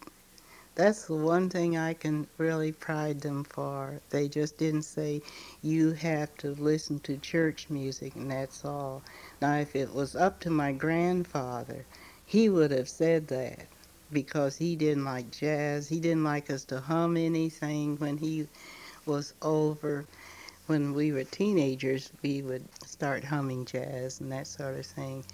[0.76, 4.02] That's the one thing I can really pride them for.
[4.10, 5.22] They just didn't say,
[5.62, 9.04] you have to listen to church music and that's all.
[9.42, 11.86] Now, if it was up to my grandfather,
[12.26, 13.68] he would have said that
[14.12, 15.88] because he didn't like jazz.
[15.88, 18.50] He didn't like us to hum anything when he
[19.06, 20.06] was over.
[20.68, 25.26] When we were teenagers, we would start humming jazz and that sort of thing.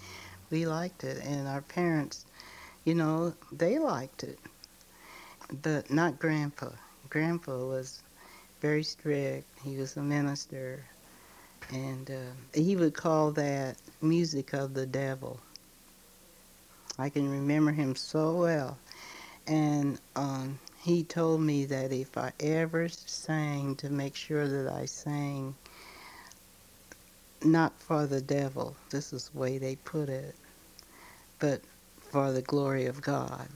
[0.49, 2.25] We liked it, and our parents,
[2.83, 4.39] you know, they liked it.
[5.61, 6.69] But not Grandpa.
[7.09, 8.01] Grandpa was
[8.61, 9.47] very strict.
[9.63, 10.85] He was a minister,
[11.71, 15.39] and uh, he would call that music of the devil.
[16.97, 18.77] I can remember him so well.
[19.47, 24.85] And um, he told me that if I ever sang, to make sure that I
[24.85, 25.55] sang
[27.43, 30.35] not for the devil, this is the way they put it,
[31.39, 31.61] but
[31.99, 33.47] for the glory of God.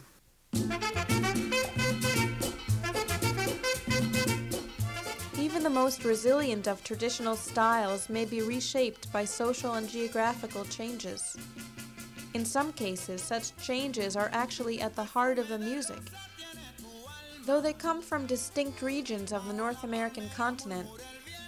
[5.38, 11.38] Even the most resilient of traditional styles may be reshaped by social and geographical changes.
[12.34, 16.02] In some cases, such changes are actually at the heart of the music.
[17.46, 20.88] Though they come from distinct regions of the North American continent,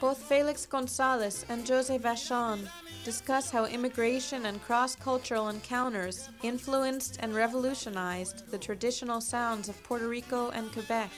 [0.02, 2.68] both Felix Gonzalez and Josée Vachon
[3.06, 10.10] discuss how immigration and cross cultural encounters influenced and revolutionized the traditional sounds of Puerto
[10.10, 11.12] Rico and Quebec.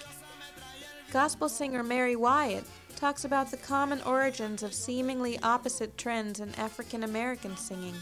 [1.12, 2.66] Gospel singer Mary Wyatt
[2.96, 7.96] talks about the common origins of seemingly opposite trends in African American singing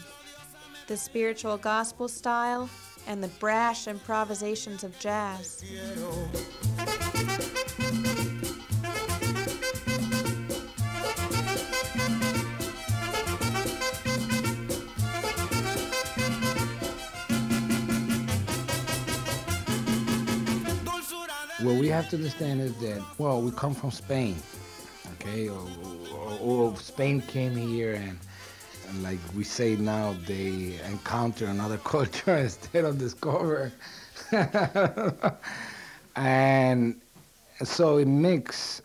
[0.88, 2.68] the spiritual gospel style
[3.06, 5.62] and the brash improvisations of jazz.
[21.62, 24.36] What we have to understand is that, well, we come from Spain,
[25.14, 25.48] okay?
[25.48, 25.66] Or,
[26.14, 28.18] or, or Spain came here and
[29.02, 33.72] like we say now, they encounter another culture instead of discover.
[36.16, 37.00] and
[37.62, 38.82] so it mix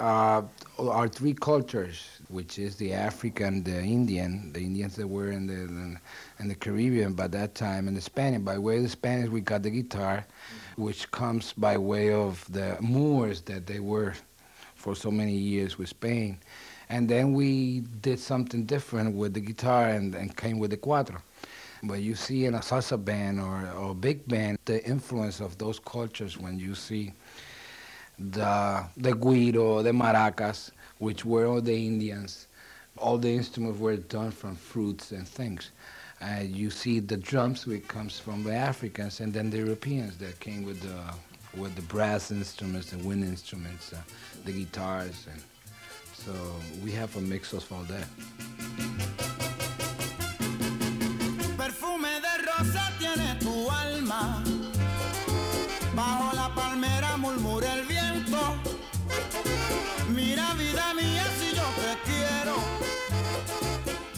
[0.00, 0.42] uh,
[0.78, 5.98] our three cultures, which is the African, the Indian, the Indians that were in the
[6.38, 8.40] in the Caribbean by that time, and the Spanish.
[8.42, 10.24] By way of the Spanish, we got the guitar,
[10.76, 14.14] which comes by way of the Moors that they were
[14.74, 16.38] for so many years with Spain.
[16.88, 21.20] And then we did something different with the guitar and, and came with the cuatro.
[21.82, 25.78] But you see in a salsa band or, or big band, the influence of those
[25.78, 27.12] cultures when you see
[28.18, 32.48] the, the guiro, the maracas, which were all the Indians.
[32.96, 35.70] All the instruments were done from fruits and things.
[36.20, 40.40] Uh, you see the drums, which comes from the Africans, and then the Europeans that
[40.40, 40.98] came with the
[41.56, 43.96] with the brass instruments, the wind instruments, uh,
[44.44, 45.42] the guitars, and
[46.24, 46.32] so
[46.84, 48.08] we have a mix of all that.
[51.56, 54.42] Perfume de rosa tiene tu alma.
[55.94, 58.40] Bajo la palmera murmura el viento.
[60.14, 62.56] Mira vida mía si yo te quiero.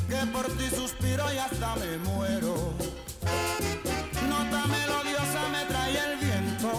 [0.08, 2.54] Que por ti suspiro y hasta me muero.
[4.28, 6.70] Nota melodiosa me trae el viento.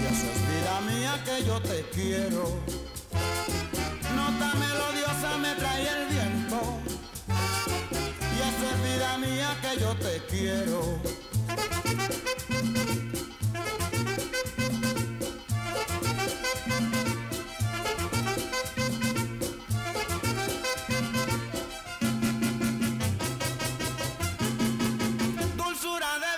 [0.00, 2.83] Y eso es vida mía que yo te quiero.
[4.44, 6.80] Nota melodiosa me trae el viento.
[8.34, 10.98] Y es vida mía que yo te quiero.
[25.56, 26.34] Dulzura de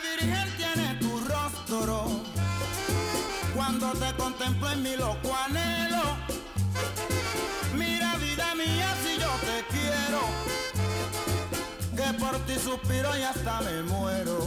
[12.47, 14.39] ti suspiro y hasta me muero.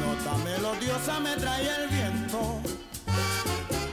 [0.00, 2.60] Nota melodiosa me trae el viento.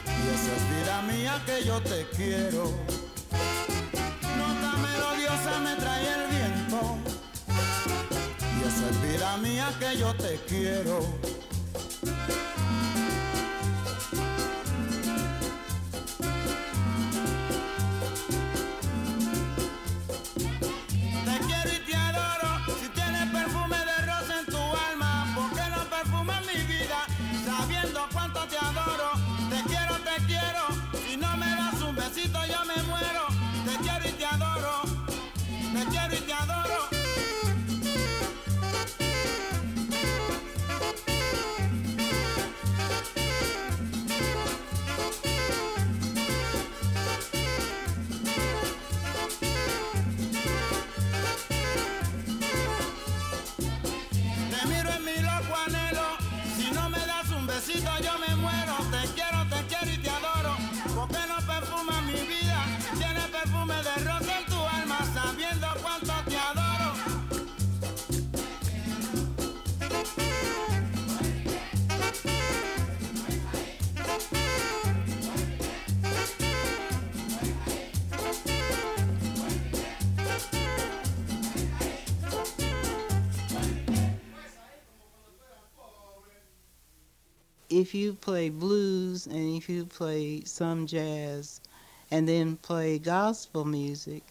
[0.05, 2.71] Y esa es vida mía que yo te quiero.
[4.37, 6.97] Nota melodiosa me trae el viento.
[8.55, 10.99] Y esa es vida mía que yo te quiero.
[87.77, 91.61] If you play blues and if you play some jazz
[92.09, 94.23] and then play gospel music,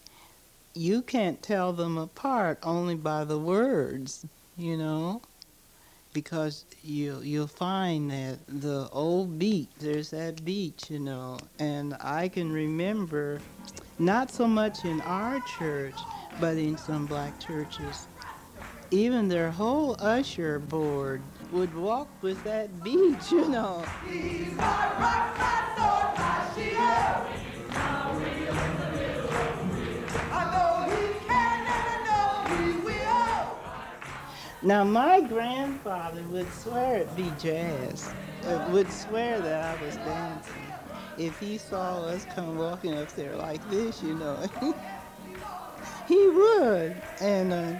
[0.74, 4.26] you can't tell them apart only by the words,
[4.56, 5.22] you know,
[6.12, 12.28] because you you'll find that the old beat, there's that beat, you know, and I
[12.28, 13.44] can remember
[13.98, 18.08] not so much in our church, but in some black churches,
[18.90, 23.84] even their whole usher board would walk with that beat, you know.
[34.62, 38.12] Now, my grandfather would swear it'd be jazz,
[38.46, 40.54] uh, would swear that I was dancing.
[41.18, 44.36] If he saw us come walking up there like this, you know,
[46.08, 47.00] he would.
[47.20, 47.78] And uh,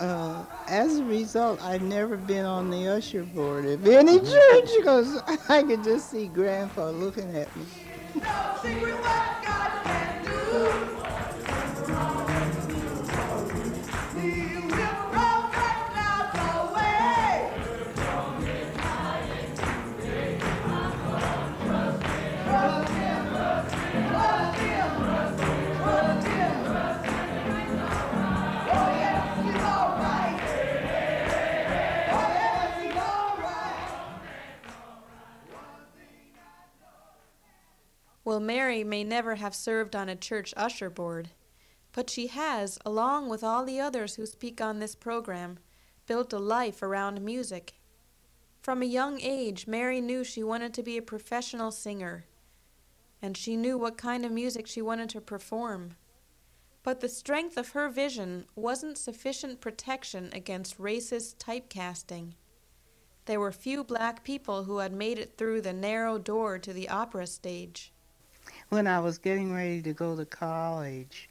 [0.00, 3.64] uh, as a result, I've never been on the usher board.
[3.66, 7.64] Of any church because I could just see Grandpa looking at me.
[10.52, 11.01] Well,
[39.12, 41.28] never have served on a church usher board,
[41.92, 45.58] but she has, along with all the others who speak on this program,
[46.06, 47.74] built a life around music.
[48.62, 52.24] From a young age, Mary knew she wanted to be a professional singer,
[53.20, 55.96] and she knew what kind of music she wanted to perform.
[56.82, 62.32] But the strength of her vision wasn't sufficient protection against racist typecasting.
[63.26, 66.88] There were few black people who had made it through the narrow door to the
[66.88, 67.91] opera stage.
[68.72, 71.28] When I was getting ready to go to college,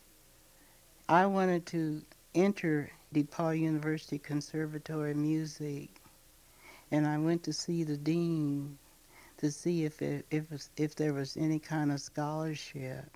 [1.09, 2.03] I wanted to
[2.35, 5.89] enter DePaul University Conservatory of Music,
[6.91, 8.77] and I went to see the dean
[9.37, 10.45] to see if it, if
[10.77, 13.09] if there was any kind of scholarship.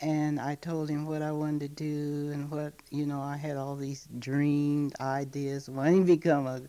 [0.00, 3.56] And I told him what I wanted to do and what you know I had
[3.56, 6.62] all these dreamed ideas wanting to become a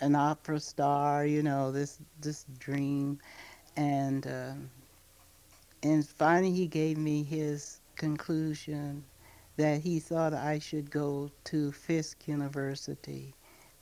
[0.00, 3.18] an opera star, you know this this dream,
[3.76, 4.52] and uh,
[5.82, 9.04] and finally he gave me his conclusion
[9.56, 13.34] that he thought I should go to Fisk University,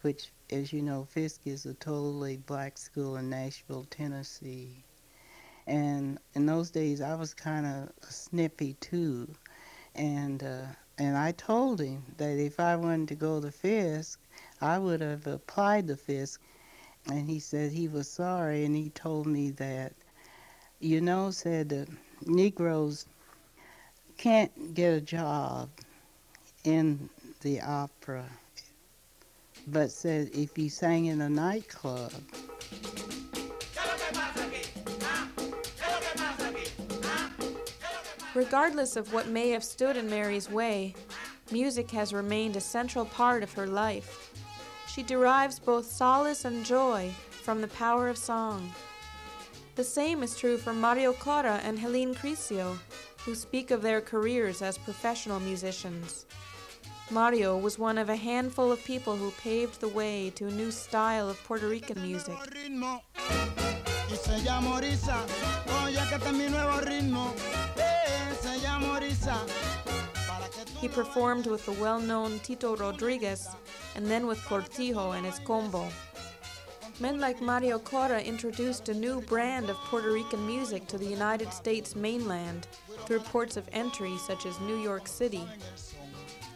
[0.02, 4.84] which, as you know, Fisk is a totally black school in Nashville, Tennessee.
[5.66, 9.34] And in those days, I was kind of snippy too,
[9.94, 10.66] and uh,
[10.98, 14.20] and I told him that if I wanted to go to Fisk,
[14.60, 16.40] I would have applied to Fisk.
[17.06, 19.94] And he said he was sorry, and he told me that,
[20.80, 21.92] you know, said uh,
[22.26, 23.06] Negroes
[24.16, 25.68] can't get a job
[26.64, 27.08] in
[27.42, 28.24] the opera,
[29.68, 32.12] but said if you sang in a nightclub,
[38.34, 40.92] Regardless of what may have stood in Mary's way,
[41.52, 44.32] music has remained a central part of her life.
[44.88, 48.72] She derives both solace and joy from the power of song.
[49.74, 52.78] The same is true for Mario Cora and Helene Crisio,
[53.24, 56.26] who speak of their careers as professional musicians.
[57.10, 60.70] Mario was one of a handful of people who paved the way to a new
[60.70, 62.36] style of Puerto Rican music.
[64.10, 65.16] y se llama Orisa.
[65.82, 67.32] Oye, que este es mi nuevo ritmo.
[67.76, 69.36] Eh, se llama Orisa.
[70.80, 73.48] He performed with the well known Tito Rodriguez
[73.96, 75.88] and then with Cortijo and his combo.
[77.00, 81.52] Men like Mario Cora introduced a new brand of Puerto Rican music to the United
[81.52, 82.68] States mainland
[83.04, 85.42] through ports of entry such as New York City.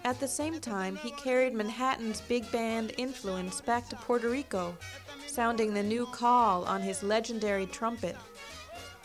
[0.05, 4.77] At the same time, he carried Manhattan's big band influence back to Puerto Rico,
[5.27, 8.17] sounding the new call on his legendary trumpet.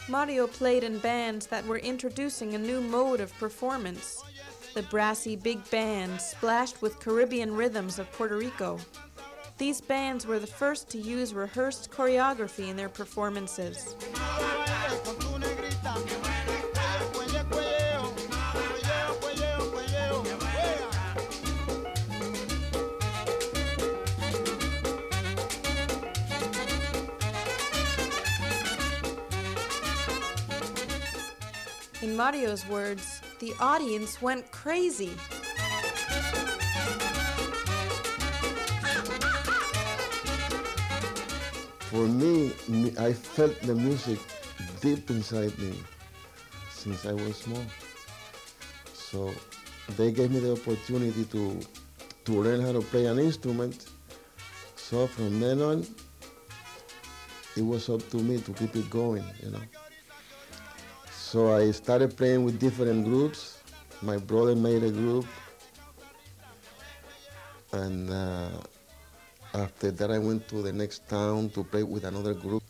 [0.08, 4.24] Mario played in bands that were introducing a new mode of performance
[4.74, 8.80] the brassy big band splashed with Caribbean rhythms of Puerto Rico.
[9.58, 13.96] These bands were the first to use rehearsed choreography in their performances.
[32.02, 35.12] In Mario's words, the audience went crazy.
[41.94, 42.52] For me,
[42.98, 44.18] I felt the music
[44.82, 45.78] deep inside me
[46.72, 47.62] since I was small.
[48.96, 49.32] So
[49.96, 51.60] they gave me the opportunity to
[52.26, 53.86] to learn how to play an instrument.
[54.76, 55.86] So from then on,
[57.56, 59.62] it was up to me to keep it going, you know.
[61.12, 63.60] So I started playing with different groups.
[64.02, 65.28] My brother made a group,
[67.72, 68.50] and uh,
[69.54, 72.64] after that, I went to the next town to play with another group.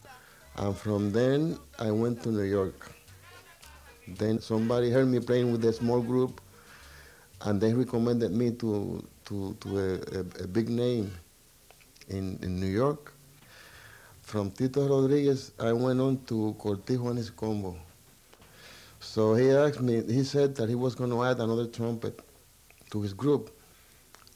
[0.57, 2.91] And from then, I went to New York.
[4.07, 6.41] Then somebody heard me playing with a small group,
[7.41, 11.11] and they recommended me to, to, to a, a, a big name
[12.09, 13.13] in, in New York.
[14.21, 17.77] From Tito Rodriguez, I went on to Cortijo and his combo.
[18.99, 22.19] So he asked me, he said that he was going to add another trumpet
[22.91, 23.51] to his group,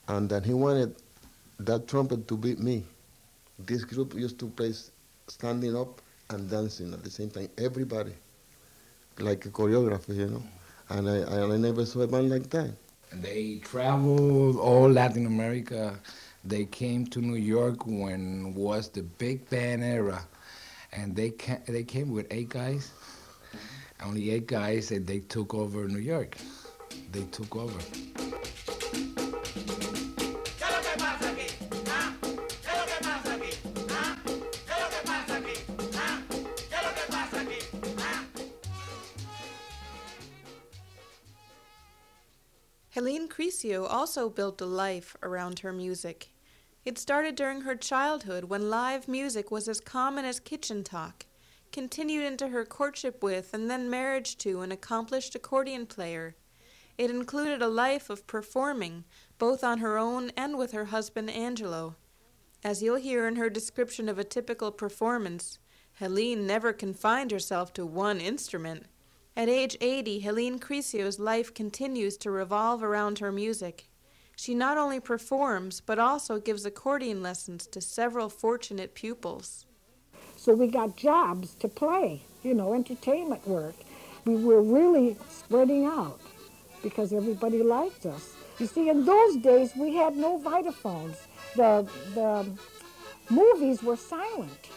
[0.08, 0.96] and that he wanted
[1.60, 2.86] that trumpet to beat me.
[3.60, 4.74] This group used to play
[5.28, 8.14] standing up and dancing at the same time, everybody,
[9.20, 10.44] like a choreographer, you know.
[10.90, 12.72] And I, and I never saw a band like that.
[13.14, 16.00] They traveled all Latin America.
[16.44, 20.26] They came to New York when was the big band era,
[20.92, 22.92] and they ca- they came with eight guys,
[24.06, 26.38] only eight guys, and they took over New York.
[27.12, 27.80] They took over.
[42.98, 46.30] Helene Crescio also built a life around her music.
[46.84, 51.28] It started during her childhood when live music was as common as kitchen talk,
[51.72, 56.36] continued into her courtship with and then marriage to an accomplished accordion player.
[56.98, 59.04] It included a life of performing,
[59.38, 61.98] both on her own and with her husband Angelo.
[62.64, 65.60] As you'll hear in her description of a typical performance,
[66.00, 68.88] Helene never confined herself to one instrument.
[69.38, 73.88] At age 80, Helene Crescio's life continues to revolve around her music.
[74.36, 79.68] She not only performs, but also gives accordion lessons to several fortunate pupils.
[80.38, 83.76] So we got jobs to play, you know, entertainment work.
[84.26, 86.20] We were really spreading out
[86.82, 88.34] because everybody liked us.
[88.58, 91.18] You see, in those days, we had no vitaphones.
[91.56, 92.44] The, the
[93.30, 94.70] movies were silent.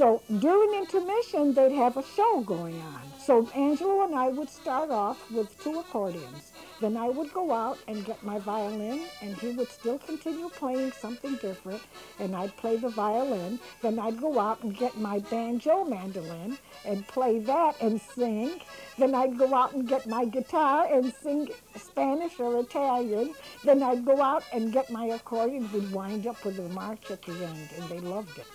[0.00, 3.02] So during intermission, they'd have a show going on.
[3.18, 6.52] So Angelo and I would start off with two accordions.
[6.80, 10.92] Then I would go out and get my violin, and he would still continue playing
[10.92, 11.82] something different,
[12.18, 13.60] and I'd play the violin.
[13.82, 18.62] Then I'd go out and get my banjo mandolin and play that and sing.
[18.96, 23.34] Then I'd go out and get my guitar and sing Spanish or Italian.
[23.64, 25.70] Then I'd go out and get my accordion.
[25.74, 28.46] We'd wind up with a march at the end, and they loved it.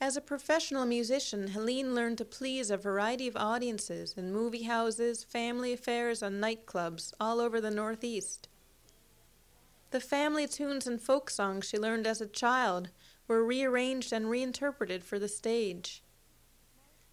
[0.00, 5.24] As a professional musician, Helene learned to please a variety of audiences in movie houses,
[5.24, 8.48] family affairs, and nightclubs all over the Northeast.
[9.90, 12.90] The family tunes and folk songs she learned as a child
[13.26, 16.04] were rearranged and reinterpreted for the stage.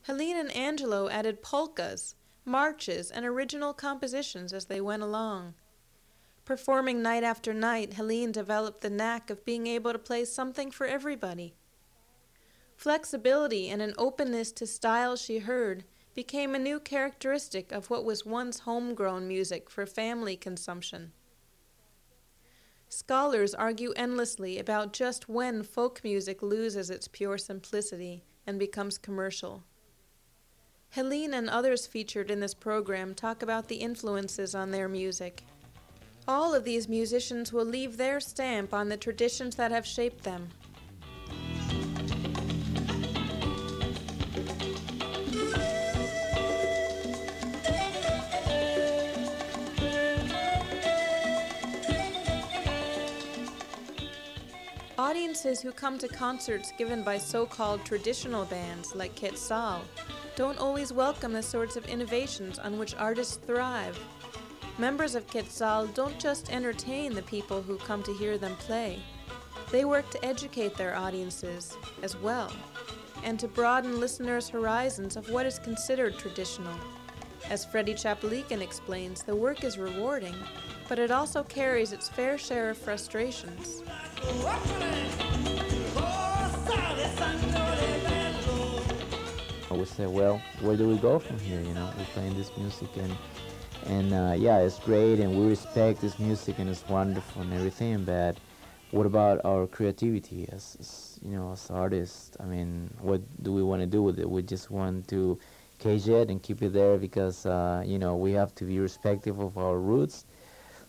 [0.04, 2.14] Helene and Angelo added polkas,
[2.46, 5.56] marches, and original compositions as they went along.
[6.46, 10.86] Performing night after night, Helene developed the knack of being able to play something for
[10.86, 11.56] everybody.
[12.76, 18.26] Flexibility and an openness to styles she heard became a new characteristic of what was
[18.26, 21.14] once homegrown music for family consumption.
[22.90, 29.64] Scholars argue endlessly about just when folk music loses its pure simplicity and becomes commercial.
[30.90, 35.44] Helene and others featured in this program talk about the influences on their music.
[36.26, 40.50] All of these musicians will leave their stamp on the traditions that have shaped them.
[54.98, 59.82] Audiences who come to concerts given by so called traditional bands like Quetzal
[60.38, 64.00] don't always welcome the sorts of innovations on which artists thrive.
[64.80, 69.00] Members of Quetzal don't just entertain the people who come to hear them play,
[69.72, 72.52] they work to educate their audiences as well,
[73.24, 76.74] and to broaden listeners' horizons of what is considered traditional.
[77.52, 80.36] As Freddie Chapelican explains, the work is rewarding,
[80.90, 83.84] but it also carries its fair share of frustrations.
[89.70, 91.62] I would say, well, where do we go from here?
[91.62, 93.16] You know, we're playing this music and
[93.86, 98.06] and uh, yeah, it's great, and we respect this music, and it's wonderful and everything.
[98.06, 98.40] But
[98.92, 102.38] what about our creativity as, as you know, as artists?
[102.40, 104.30] I mean, what do we want to do with it?
[104.30, 105.40] We just want to
[105.80, 109.48] cage it and keep it there because uh, you know we have to be respectful
[109.48, 110.26] of our roots,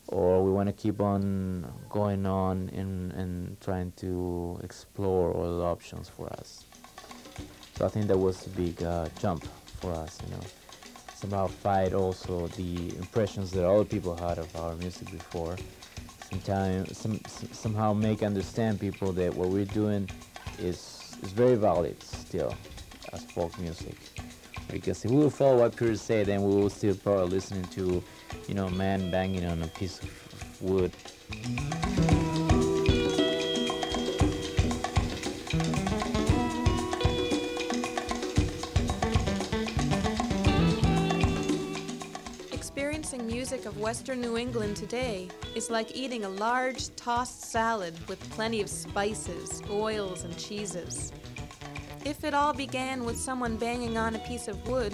[0.08, 5.64] or we want to keep on going on and and trying to explore all the
[5.64, 6.66] options for us.
[7.72, 9.48] So I think that was a big uh, jump
[9.80, 10.48] for us, you know
[11.24, 15.56] somehow fight also the impressions that other people had of our music before.
[16.28, 17.18] Sometimes, some,
[17.50, 20.06] somehow make understand people that what we're doing
[20.58, 22.54] is is very valid still
[23.14, 23.96] as folk music.
[24.70, 28.02] Because if we will follow what people say, then we will still probably listening to,
[28.46, 30.92] you know, a man banging on a piece of wood.
[43.54, 48.60] Music of Western New England today is like eating a large tossed salad with plenty
[48.60, 51.12] of spices, oils, and cheeses.
[52.04, 54.92] If it all began with someone banging on a piece of wood,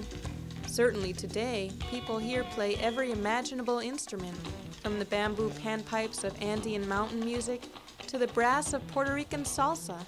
[0.67, 4.37] certainly today people here play every imaginable instrument,
[4.83, 7.63] from the bamboo panpipes of Andean mountain music
[8.09, 9.99] to the brass of Puerto Rican salsa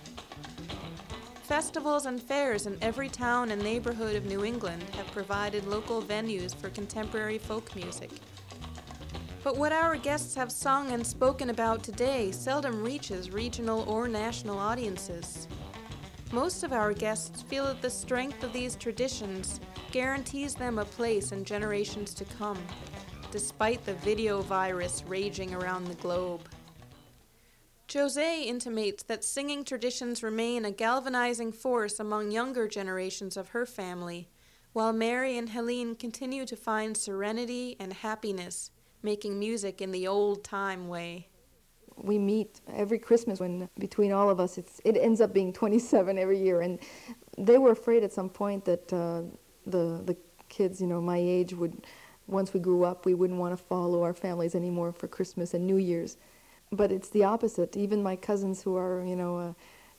[1.53, 6.55] Festivals and fairs in every town and neighborhood of New England have provided local venues
[6.55, 8.11] for contemporary folk music.
[9.45, 14.57] But what our guests have sung and spoken about today seldom reaches regional or national
[14.57, 15.49] audiences.
[16.31, 21.33] Most of our guests feel that the strength of these traditions guarantees them a place
[21.33, 22.59] in generations to come,
[23.33, 26.49] despite the video virus raging around the globe.
[27.89, 34.29] Josée intimates that singing traditions remain a galvanizing force among younger generations of her family,
[34.73, 38.71] while Mary and Helene continue to find serenity and happiness
[39.03, 41.29] making music in the old time way.
[41.97, 46.19] We meet every Christmas when between all of us it's it ends up being 27
[46.19, 46.79] every year and
[47.39, 49.23] they were afraid at some point that uh,
[49.67, 50.17] the the
[50.49, 51.87] kids, you know, my age would
[52.27, 55.67] once we grew up we wouldn't want to follow our families anymore for Christmas and
[55.67, 56.17] New Year's.
[56.71, 57.77] But it's the opposite.
[57.77, 59.53] Even my cousins who are, you know, uh,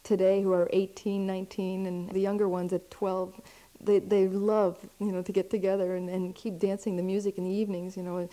[0.03, 3.39] today who are 18, 19 and the younger ones at 12
[3.81, 7.43] they, they love you know to get together and, and keep dancing the music in
[7.43, 8.27] the evenings you know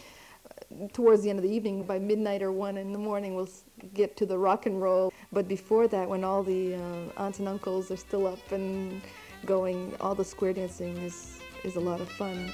[0.92, 3.48] towards the end of the evening, by midnight or one in the morning, we'll
[3.94, 5.12] get to the rock and roll.
[5.32, 9.00] But before that, when all the uh, aunts and uncles are still up and
[9.46, 12.52] going, all the square dancing is, is a lot of fun.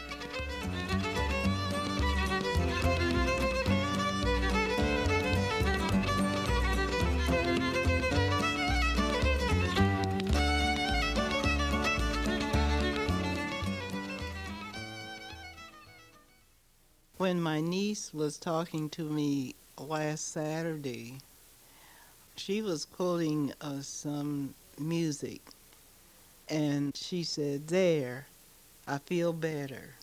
[17.19, 21.21] When my niece was talking to me last Saturday,
[22.37, 25.41] she was quoting uh, some music,
[26.51, 28.27] and she said, There,
[28.87, 29.95] I feel better.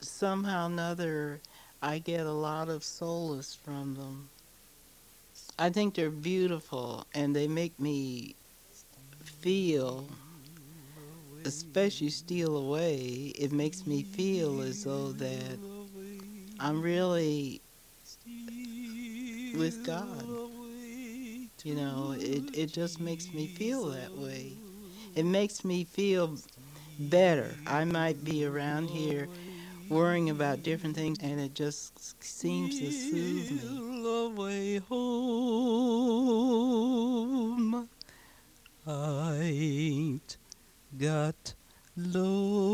[0.00, 1.40] Somehow or another,
[1.80, 4.28] I get a lot of solace from them.
[5.56, 8.34] I think they're beautiful, and they make me
[9.22, 10.08] feel
[11.44, 15.58] especially steal away, it makes me feel as though that
[16.60, 17.60] I'm really
[19.56, 20.24] with God.
[21.64, 24.52] You know, it, it just makes me feel that way.
[25.14, 26.38] It makes me feel
[26.98, 27.54] better.
[27.66, 29.28] I might be around here
[29.88, 34.78] worrying about different things and it just seems to soothe me.
[34.88, 36.12] home.
[38.86, 40.36] I ain't
[40.98, 41.54] got
[41.96, 42.64] long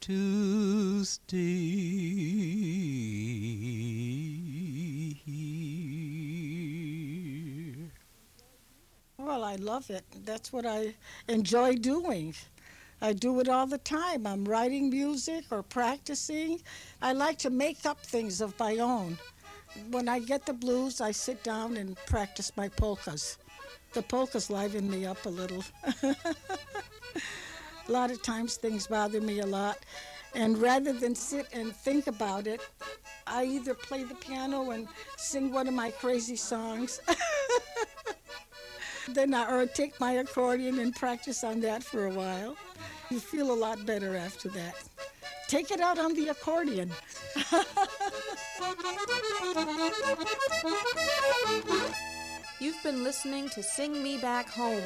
[0.00, 1.30] to stay
[5.24, 5.44] here.
[9.16, 10.04] Well, I love it.
[10.24, 10.94] That's what I
[11.28, 12.34] enjoy doing.
[13.00, 14.26] I do it all the time.
[14.26, 16.60] I'm writing music or practicing.
[17.02, 19.18] I like to make up things of my own.
[19.90, 23.38] When I get the blues, I sit down and practice my polkas.
[23.92, 25.64] The polkas liven me up a little.
[26.02, 26.14] a
[27.88, 29.78] lot of times things bother me a lot.
[30.34, 32.60] And rather than sit and think about it,
[33.26, 37.00] I either play the piano and sing one of my crazy songs.
[39.08, 42.56] then I or take my accordion and practice on that for a while.
[43.10, 44.74] You feel a lot better after that.
[45.46, 46.90] Take it out on the accordion.
[52.60, 54.82] You've been listening to Sing Me Back Home,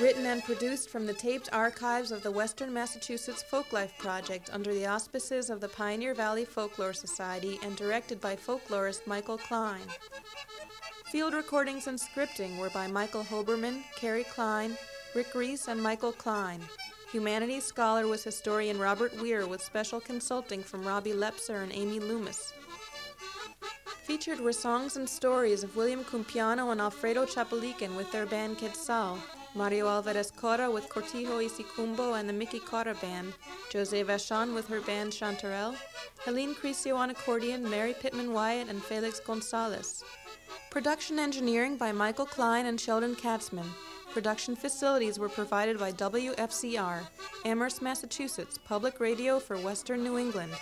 [0.00, 4.86] written and produced from the taped archives of the Western Massachusetts Folklife Project under the
[4.86, 9.82] auspices of the Pioneer Valley Folklore Society and directed by folklorist Michael Klein.
[11.06, 14.76] Field recordings and scripting were by Michael Hoberman, Carrie Klein,
[15.14, 16.60] Rick Reese, and Michael Klein.
[17.10, 22.52] Humanities scholar was historian Robert Weir with special consulting from Robbie Lepser and Amy Loomis.
[24.06, 29.18] Featured were songs and stories of William Cumpiano and Alfredo Chapalican with their band Quetzal,
[29.56, 33.32] Mario Alvarez Cora with Cortijo y su Combo and the Mickey Cora Band,
[33.68, 35.74] Josée Vachon with her band Chanterelle,
[36.24, 40.04] Helene Crisio on accordion, Mary Pittman Wyatt, and Felix Gonzalez.
[40.70, 43.66] Production engineering by Michael Klein and Sheldon Katzman.
[44.12, 47.00] Production facilities were provided by WFCR,
[47.44, 50.52] Amherst, Massachusetts, public radio for Western New England.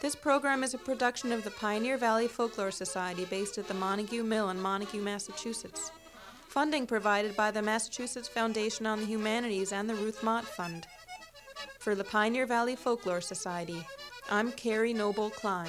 [0.00, 4.22] This program is a production of the Pioneer Valley Folklore Society based at the Montague
[4.22, 5.92] Mill in Montague, Massachusetts.
[6.48, 10.86] Funding provided by the Massachusetts Foundation on the Humanities and the Ruth Mott Fund.
[11.78, 13.86] For the Pioneer Valley Folklore Society,
[14.30, 15.68] I'm Carrie Noble Klein.